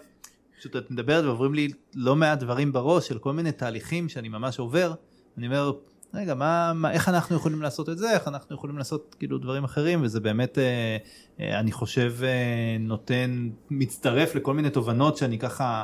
פשוט 0.61 0.75
את 0.75 0.91
מדברת 0.91 1.23
ועוברים 1.25 1.53
לי 1.53 1.67
לא 1.95 2.15
מעט 2.15 2.39
דברים 2.39 2.73
בראש 2.73 3.07
של 3.07 3.19
כל 3.19 3.33
מיני 3.33 3.51
תהליכים 3.51 4.09
שאני 4.09 4.29
ממש 4.29 4.59
עובר, 4.59 4.93
אני 5.37 5.47
אומר, 5.47 5.71
רגע, 6.13 6.33
מה, 6.33 6.73
מה, 6.75 6.91
איך 6.91 7.09
אנחנו 7.09 7.35
יכולים 7.35 7.61
לעשות 7.61 7.89
את 7.89 7.97
זה, 7.97 8.13
איך 8.13 8.27
אנחנו 8.27 8.55
יכולים 8.55 8.77
לעשות 8.77 9.15
כאילו 9.19 9.37
דברים 9.37 9.63
אחרים, 9.63 10.03
וזה 10.03 10.19
באמת, 10.19 10.57
אה, 10.57 10.97
אה, 11.39 11.59
אני 11.59 11.71
חושב, 11.71 12.13
אה, 12.23 12.77
נותן, 12.79 13.49
מצטרף 13.69 14.35
לכל 14.35 14.53
מיני 14.53 14.69
תובנות 14.69 15.17
שאני 15.17 15.39
ככה 15.39 15.83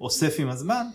אוסף 0.00 0.36
עם 0.38 0.48
הזמן. 0.48 0.86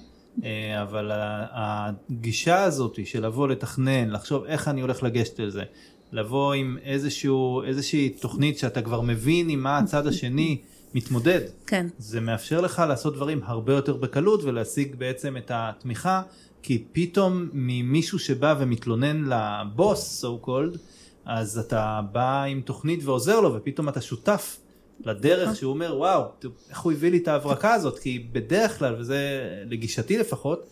אה, 0.43 0.81
אבל 0.81 1.11
הגישה 1.51 2.63
הזאת 2.63 2.99
של 3.05 3.25
לבוא 3.25 3.47
לתכנן, 3.47 4.09
לחשוב 4.09 4.43
איך 4.45 4.67
אני 4.67 4.81
הולך 4.81 5.03
לגשת 5.03 5.39
לזה, 5.39 5.63
לבוא 6.11 6.53
עם 6.53 6.77
איזשהו, 6.83 7.63
איזושהי 7.63 8.09
תוכנית 8.09 8.57
שאתה 8.57 8.81
כבר 8.81 9.01
מבין 9.01 9.49
עם 9.49 9.59
מה 9.59 9.77
הצד 9.77 10.07
השני 10.07 10.61
מתמודד, 10.93 11.41
כן. 11.67 11.87
זה 11.97 12.21
מאפשר 12.21 12.61
לך 12.61 12.83
לעשות 12.87 13.13
דברים 13.15 13.39
הרבה 13.43 13.73
יותר 13.73 13.95
בקלות 13.97 14.43
ולהשיג 14.43 14.95
בעצם 14.95 15.37
את 15.37 15.51
התמיכה, 15.53 16.21
כי 16.63 16.83
פתאום 16.91 17.49
ממישהו 17.53 18.19
שבא 18.19 18.55
ומתלונן 18.59 19.23
לבוס, 19.29 20.25
so 20.25 20.45
called, 20.45 20.77
אז 21.25 21.57
אתה 21.57 22.01
בא 22.11 22.43
עם 22.43 22.61
תוכנית 22.61 22.99
ועוזר 23.03 23.39
לו 23.39 23.53
ופתאום 23.53 23.89
אתה 23.89 24.01
שותף 24.01 24.59
לדרך 25.05 25.55
שהוא 25.55 25.73
אומר 25.73 25.95
וואו 25.97 26.23
איך 26.69 26.79
הוא 26.79 26.91
הביא 26.91 27.11
לי 27.11 27.17
את 27.17 27.27
ההברקה 27.27 27.73
הזאת 27.73 27.99
כי 27.99 28.27
בדרך 28.31 28.79
כלל 28.79 28.95
וזה 28.99 29.49
לגישתי 29.65 30.17
לפחות 30.17 30.65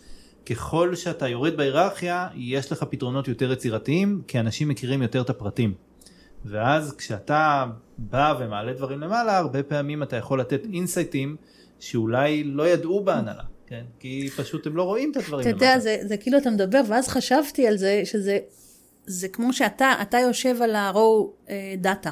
ככל 0.45 0.95
שאתה 0.95 1.27
יורד 1.27 1.57
בהיררכיה 1.57 2.27
יש 2.35 2.71
לך 2.71 2.83
פתרונות 2.89 3.27
יותר 3.27 3.51
יצירתיים 3.51 4.21
כי 4.27 4.39
אנשים 4.39 4.67
מכירים 4.67 5.01
יותר 5.01 5.21
את 5.21 5.29
הפרטים. 5.29 5.73
ואז 6.45 6.95
כשאתה 6.97 7.65
בא 7.97 8.35
ומעלה 8.39 8.73
דברים 8.73 8.99
למעלה 8.99 9.37
הרבה 9.37 9.63
פעמים 9.63 10.03
אתה 10.03 10.15
יכול 10.15 10.39
לתת 10.39 10.65
אינסייטים 10.73 11.35
שאולי 11.79 12.43
לא 12.43 12.67
ידעו 12.67 13.03
בהנהלה. 13.03 13.43
כן? 13.67 13.83
כי 13.99 14.29
פשוט 14.35 14.67
הם 14.67 14.75
לא 14.75 14.83
רואים 14.83 15.11
את 15.11 15.17
הדברים. 15.17 15.41
אתה 15.41 15.49
יודע. 15.49 15.79
זה, 15.79 15.97
זה 16.01 16.17
כאילו 16.17 16.37
אתה 16.37 16.49
מדבר, 16.49 16.81
ואז 16.87 17.07
חשבתי 17.07 17.67
על 17.67 17.77
זה, 17.77 18.01
שזה 18.05 18.39
זה 19.05 19.27
כמו 19.27 19.53
שאתה 19.53 19.93
אתה 20.01 20.17
יושב 20.17 20.61
על 20.61 20.75
ה-raw 20.75 21.49
אה, 21.49 21.73
דאטה, 21.77 22.09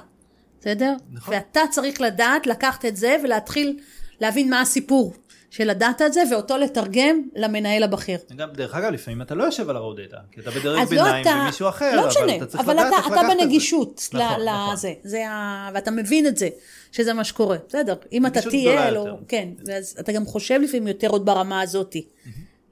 בסדר? 0.60 0.94
נכון. 1.12 1.34
ואתה 1.34 1.60
צריך 1.72 2.02
לדעת 2.02 2.48
לקחת 2.48 2.86
את 2.86 2.96
זה 2.96 3.16
ולהתחיל 3.24 3.80
להבין 4.22 4.50
מה 4.50 4.62
הסיפור 4.62 5.14
של 5.50 5.70
הדאטה 5.70 6.06
הזה, 6.06 6.22
ואותו 6.32 6.58
לתרגם 6.58 7.22
למנהל 7.36 7.84
הבכיר. 7.84 8.18
גם 8.36 8.50
דרך 8.54 8.76
אגב 8.76 8.92
לפעמים 8.92 9.22
אתה 9.22 9.36
לא 9.36 9.44
יושב 9.44 9.70
על 9.70 9.76
הרואו 9.76 9.94
דאטה 9.94 10.18
כי 10.32 10.42
אתה 10.42 10.52
בדרג 10.52 10.82
אז 10.82 10.94
לא 10.94 11.04
ביניים 11.04 11.28
אתה, 11.28 11.40
ומישהו 11.44 11.70
אחר 11.70 11.96
לא 11.96 12.00
אבל 12.02 12.08
משנה, 12.10 12.36
אתה 12.36 12.46
צריך 12.46 12.64
אבל 12.64 12.74
לדעת 12.74 12.88
אתה, 12.88 12.98
איך 12.98 13.08
אתה 13.08 13.16
לקחת 13.16 13.32
את 13.32 13.38
זה. 13.38 13.44
בנגישות 13.44 14.10
נכון, 14.14 14.40
ל- 14.42 14.50
נכון. 14.50 14.74
לזה, 14.74 14.94
זה 15.04 15.30
ה... 15.30 15.70
ואתה 15.74 15.92
מבין 15.92 16.28
את 16.28 16.38
זה, 16.38 16.50
שזה 16.92 17.14
מה 17.14 17.24
שקורה, 17.24 17.58
בסדר, 17.70 17.96
אם 18.12 18.26
אתה 18.26 18.42
תהיה. 18.42 18.98
או, 18.98 19.18
כן, 19.28 19.50
ואז 19.66 19.96
אתה 20.00 20.12
גם 20.12 20.26
חושב 20.26 20.60
לפעמים 20.64 20.88
יותר 20.88 21.08
עוד 21.08 21.26
ברמה 21.26 21.62
הזאתי, 21.62 22.06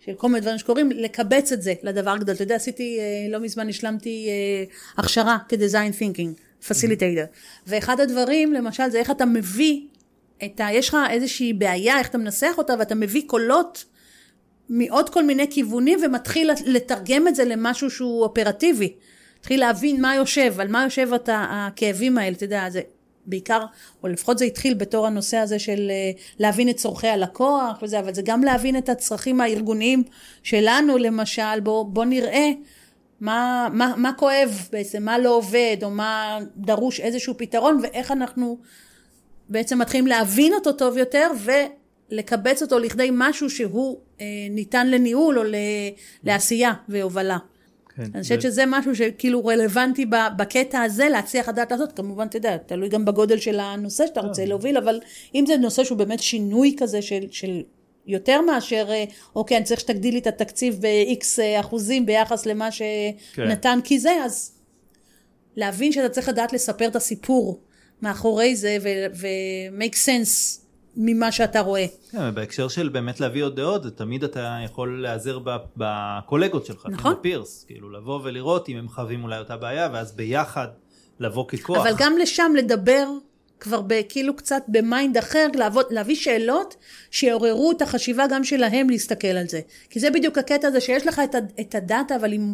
של 0.06 0.14
כל 0.14 0.28
מיני 0.28 0.40
דברים 0.42 0.58
שקורים, 0.58 0.92
לקבץ 0.92 1.52
את 1.52 1.62
זה 1.62 1.74
לדבר 1.84 2.18
גדול, 2.18 2.36
אתה 2.36 2.44
יודע, 2.44 2.56
עשיתי, 2.56 2.98
אה, 3.00 3.32
לא 3.32 3.40
מזמן 3.40 3.70
השלמתי 3.70 4.28
אה, 4.30 4.64
הכשרה 5.04 5.38
כדיזיין 5.50 5.92
תינקינג, 5.92 6.34
פסיליטיידר, 6.68 7.26
ואחד 7.68 8.00
הדברים, 8.00 8.54
למשל, 8.54 8.90
זה 8.90 8.98
איך 9.00 9.12
אתה 9.12 9.26
מביא 9.26 9.82
את 10.44 10.60
ה... 10.60 10.68
יש 10.72 10.90
לך 10.90 10.98
איזושהי 11.10 11.54
בעיה, 11.54 12.00
איך 12.00 12.10
אתה 12.10 12.18
מנסח 12.18 12.54
אותה, 12.58 12.74
ואתה 12.80 12.96
מביא 12.96 13.24
קולות 13.28 13.86
מעוד 14.70 15.10
כל 15.10 15.24
מיני 15.24 15.48
כיוונים 15.52 16.00
ומתחיל 16.04 16.52
לתרגם 16.66 17.28
את 17.28 17.36
זה 17.36 17.46
למשהו 17.46 17.90
שהוא 17.90 18.24
אופרטיבי. 18.24 18.94
מתחיל 19.40 19.60
להבין 19.60 20.02
מה 20.02 20.16
יושב, 20.16 20.60
על 20.60 20.68
מה 20.68 20.84
יושב 20.84 21.10
את 21.16 21.30
הכאבים 21.34 22.18
האלה, 22.18 22.36
אתה 22.36 22.46
יודע, 22.46 22.70
זה 22.70 22.82
בעיקר, 23.26 23.66
או 24.04 24.08
לפחות 24.08 24.38
זה 24.38 24.46
התחיל 24.46 24.74
בתור 24.74 25.08
הנושא 25.08 25.38
הזה 25.38 25.60
של 25.60 25.88
אה, 25.90 26.12
להבין 26.40 26.70
את 26.70 26.76
צורכי 26.76 27.08
הלקוח 27.08 27.80
וזה, 27.82 28.00
אבל 28.00 28.14
זה 28.14 28.22
גם 28.26 28.44
להבין 28.44 28.78
את 28.78 28.90
הצרכים 28.90 29.42
הארגוניים 29.42 30.04
שלנו, 30.44 30.98
למשל, 30.98 31.60
בוא, 31.64 31.86
בוא 31.86 32.06
נראה 32.06 32.52
מה, 33.22 33.68
מה, 33.74 33.94
מה 33.98 34.14
כואב 34.14 34.68
בעצם, 34.72 35.04
מה 35.04 35.18
לא 35.18 35.36
עובד, 35.36 35.78
או 35.84 35.90
מה 35.90 36.40
דרוש 36.58 37.00
איזשהו 37.00 37.34
פתרון, 37.38 37.80
ואיך 37.84 38.12
אנחנו 38.12 38.58
בעצם 39.50 39.80
מתחילים 39.80 40.08
להבין 40.08 40.54
אותו 40.54 40.72
טוב 40.72 40.98
יותר, 40.98 41.32
ולקבץ 42.12 42.62
אותו 42.62 42.80
לכדי 42.80 43.10
משהו 43.14 43.50
שהוא 43.50 44.00
אה, 44.22 44.26
ניתן 44.50 44.92
לניהול 44.92 45.40
או 45.40 45.44
ל, 45.44 45.56
לעשייה 46.24 46.74
והובלה. 46.90 47.38
כן, 47.96 48.04
אני 48.14 48.22
חושבת 48.24 48.40
ו- 48.40 48.42
שזה 48.42 48.64
משהו 48.68 48.96
שכאילו 48.96 49.46
רלוונטי 49.46 50.06
בקטע 50.38 50.82
הזה 50.82 51.10
להצליח 51.10 51.50
לדעת 51.50 51.72
לעשות, 51.72 51.92
כמובן 51.92 52.28
אתה 52.28 52.38
יודע, 52.38 52.58
תלוי 52.58 52.90
גם 52.90 53.06
בגודל 53.06 53.38
של 53.38 53.60
הנושא 53.60 54.08
שאתה 54.08 54.22
רוצה 54.22 54.46
להוביל, 54.46 54.78
אבל 54.78 55.00
אם 55.36 55.46
זה 55.48 55.58
נושא 55.58 55.84
שהוא 55.84 55.98
באמת 55.98 56.20
שינוי 56.20 56.76
כזה 56.78 57.02
של, 57.02 57.24
של 57.32 57.62
יותר 58.08 58.42
מאשר, 58.42 58.86
אה, 58.90 59.04
אוקיי, 59.36 59.58
אני 59.58 59.66
צריך 59.66 59.80
שתגדיל 59.80 60.14
לי 60.14 60.20
את 60.20 60.28
התקציב 60.28 60.80
ב-X 60.82 61.40
אחוזים 61.60 62.06
ביחס 62.06 62.46
למה 62.46 62.70
שנתן 62.72 63.80
כי 63.84 64.00
זה, 64.00 64.12
אז 64.26 64.52
להבין 65.56 65.92
שאתה 65.92 66.10
צריך 66.10 66.30
לדעת 66.30 66.54
לספר 66.54 66.88
את 66.88 66.96
הסיפור 66.96 67.60
מאחורי 68.06 68.56
זה 68.56 68.78
ו-make 69.14 69.96
sense 70.06 70.66
ממה 70.98 71.32
שאתה 71.32 71.60
רואה. 71.60 71.86
כן, 72.12 72.36
בהקשר 72.36 72.68
של 72.68 72.90
באמת 72.90 73.20
להביא 73.20 73.44
עוד 73.44 73.56
דעות, 73.56 73.98
תמיד 73.98 74.24
אתה 74.24 74.58
יכול 74.66 75.02
להיעזר 75.02 75.40
בקולגות 75.78 76.66
שלך, 76.66 76.88
נכון. 76.90 77.16
בפירס, 77.20 77.66
כאילו 77.68 77.90
לבוא 77.90 78.20
ולראות 78.24 78.70
אם 78.70 78.78
הם 78.78 78.90
חווים 78.90 79.24
אולי 79.24 79.40
אותה 79.40 79.58
בעיה, 79.58 79.90
ואז 79.94 80.12
ביחד 80.12 80.68
לבוא 81.20 81.48
ככוח. 81.48 81.78
אבל 81.78 81.96
גם 81.98 82.18
לשם 82.18 82.54
לדבר 82.58 83.08
כבר 83.60 83.82
כאילו 84.10 84.36
קצת 84.36 84.64
ב 84.68 84.78
mind 84.78 85.18
אחר, 85.18 85.48
לעבוד, 85.56 85.86
להביא 85.90 86.16
שאלות 86.16 86.76
שיעוררו 87.12 87.72
את 87.72 87.82
החשיבה 87.82 88.26
גם 88.30 88.44
שלהם 88.44 88.90
להסתכל 88.90 89.28
על 89.28 89.48
זה. 89.48 89.60
כי 89.90 90.00
זה 90.00 90.12
בדיוק 90.12 90.38
הקטע 90.38 90.68
הזה 90.68 90.82
שיש 90.82 91.08
לך 91.08 91.22
את, 91.24 91.36
את 91.60 91.76
ה 91.76 91.82
data, 91.82 92.16
אבל 92.16 92.34
אם, 92.34 92.54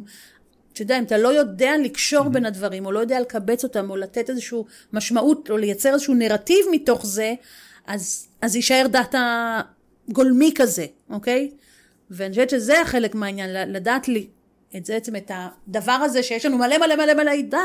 אתה 0.74 0.82
יודע, 0.82 1.00
אם 1.00 1.04
אתה 1.04 1.18
לא 1.18 1.28
יודע 1.28 1.72
לקשור 1.84 2.26
mm-hmm. 2.26 2.30
בין 2.30 2.46
הדברים, 2.46 2.86
או 2.86 2.92
לא 2.92 3.00
יודע 3.00 3.20
לקבץ 3.20 3.64
אותם, 3.64 3.90
או 3.90 3.98
לתת 3.98 4.30
איזושהי 4.30 4.58
משמעות, 4.94 5.52
או 5.52 5.58
לייצר 5.58 5.94
איזשהו 5.94 6.14
נרטיב 6.14 6.66
מתוך 6.72 7.06
זה, 7.06 7.34
אז, 7.88 8.28
אז 8.42 8.56
יישאר 8.56 8.86
data 8.88 9.62
גולמי 10.10 10.52
כזה, 10.56 10.86
אוקיי? 11.10 11.52
ואני 12.10 12.30
חושבת 12.30 12.50
שזה 12.50 12.82
החלק 12.82 13.16
מהעניין, 13.16 13.74
לדעת 13.74 14.08
לי 14.08 14.28
את 14.78 14.86
זה 14.86 14.94
בעצם, 14.94 15.16
את 15.16 15.32
הדבר 15.34 15.92
הזה 15.92 16.24
שיש 16.24 16.46
לנו 16.46 16.58
מלא 16.58 16.78
מלא 16.78 16.96
מלא 16.96 17.14
מלא 17.14 17.32
ידע, 17.32 17.60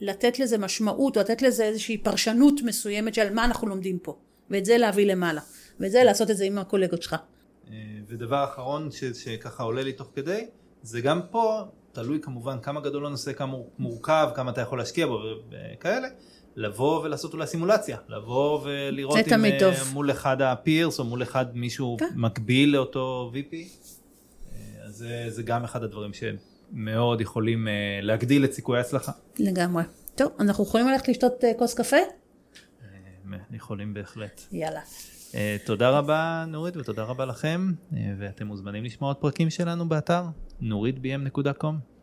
לתת 0.00 0.38
לזה 0.38 0.58
משמעות, 0.58 1.16
או 1.16 1.20
לתת 1.22 1.42
לזה 1.42 1.64
איזושהי 1.64 1.98
פרשנות 1.98 2.60
מסוימת 2.64 3.14
של 3.14 3.34
מה 3.34 3.44
אנחנו 3.44 3.68
לומדים 3.68 3.98
פה, 3.98 4.16
ואת 4.50 4.64
זה 4.64 4.78
להביא 4.78 5.06
למעלה, 5.06 5.40
ואת 5.80 5.90
זה 5.90 6.04
לעשות 6.04 6.30
את 6.30 6.36
זה 6.36 6.44
עם 6.44 6.58
הקולגות 6.58 7.02
שלך. 7.02 7.16
אה, 7.70 7.74
ודבר 8.08 8.44
אחרון 8.44 8.90
ש, 8.90 9.04
שככה 9.04 9.62
עולה 9.62 9.82
לי 9.82 9.92
תוך 9.92 10.08
כדי, 10.14 10.46
זה 10.82 11.00
גם 11.00 11.20
פה, 11.30 11.64
תלוי 11.96 12.20
כמובן 12.22 12.60
כמה 12.62 12.80
גדול 12.80 13.06
הנושא, 13.06 13.32
כמה 13.32 13.56
מורכב, 13.78 14.28
כמה 14.34 14.50
אתה 14.50 14.60
יכול 14.60 14.78
להשקיע 14.78 15.06
בו 15.06 15.18
וכאלה, 15.50 16.08
לבוא 16.56 17.02
ולעשות 17.04 17.32
אולי 17.32 17.46
סימולציה, 17.46 17.98
לבוא 18.08 18.60
ולראות 18.64 19.18
אם 19.32 19.44
אה, 19.44 19.58
טוב. 19.60 19.74
מול 19.92 20.10
אחד 20.10 20.42
הפירס 20.42 20.98
או 20.98 21.04
מול 21.04 21.22
אחד 21.22 21.56
מישהו 21.56 21.96
כן. 22.00 22.08
מקביל 22.14 22.72
לאותו 22.72 23.32
VP, 23.34 23.54
אה, 23.54 24.84
אז 24.84 24.94
זה, 24.94 25.24
זה 25.28 25.42
גם 25.42 25.64
אחד 25.64 25.82
הדברים 25.82 26.10
שמאוד 26.12 27.20
יכולים 27.20 27.68
להגדיל 28.02 28.44
את 28.44 28.52
סיכויי 28.52 28.78
ההצלחה. 28.78 29.12
לגמרי. 29.38 29.82
טוב, 30.14 30.32
אנחנו 30.40 30.64
יכולים 30.64 30.88
ללכת 30.88 31.08
לשתות 31.08 31.44
כוס 31.58 31.74
קפה? 31.74 31.96
יכולים 33.50 33.94
בהחלט. 33.94 34.40
יאללה. 34.52 34.80
Uh, 35.36 35.38
תודה 35.66 35.90
רבה 35.90 36.44
נורית 36.48 36.76
ותודה 36.76 37.02
רבה 37.02 37.24
לכם 37.24 37.72
uh, 37.92 37.94
ואתם 38.18 38.46
מוזמנים 38.46 38.84
לשמוע 38.84 39.10
עוד 39.10 39.16
פרקים 39.16 39.50
שלנו 39.50 39.88
באתר 39.88 40.24
נוריתbm.com. 40.60 41.95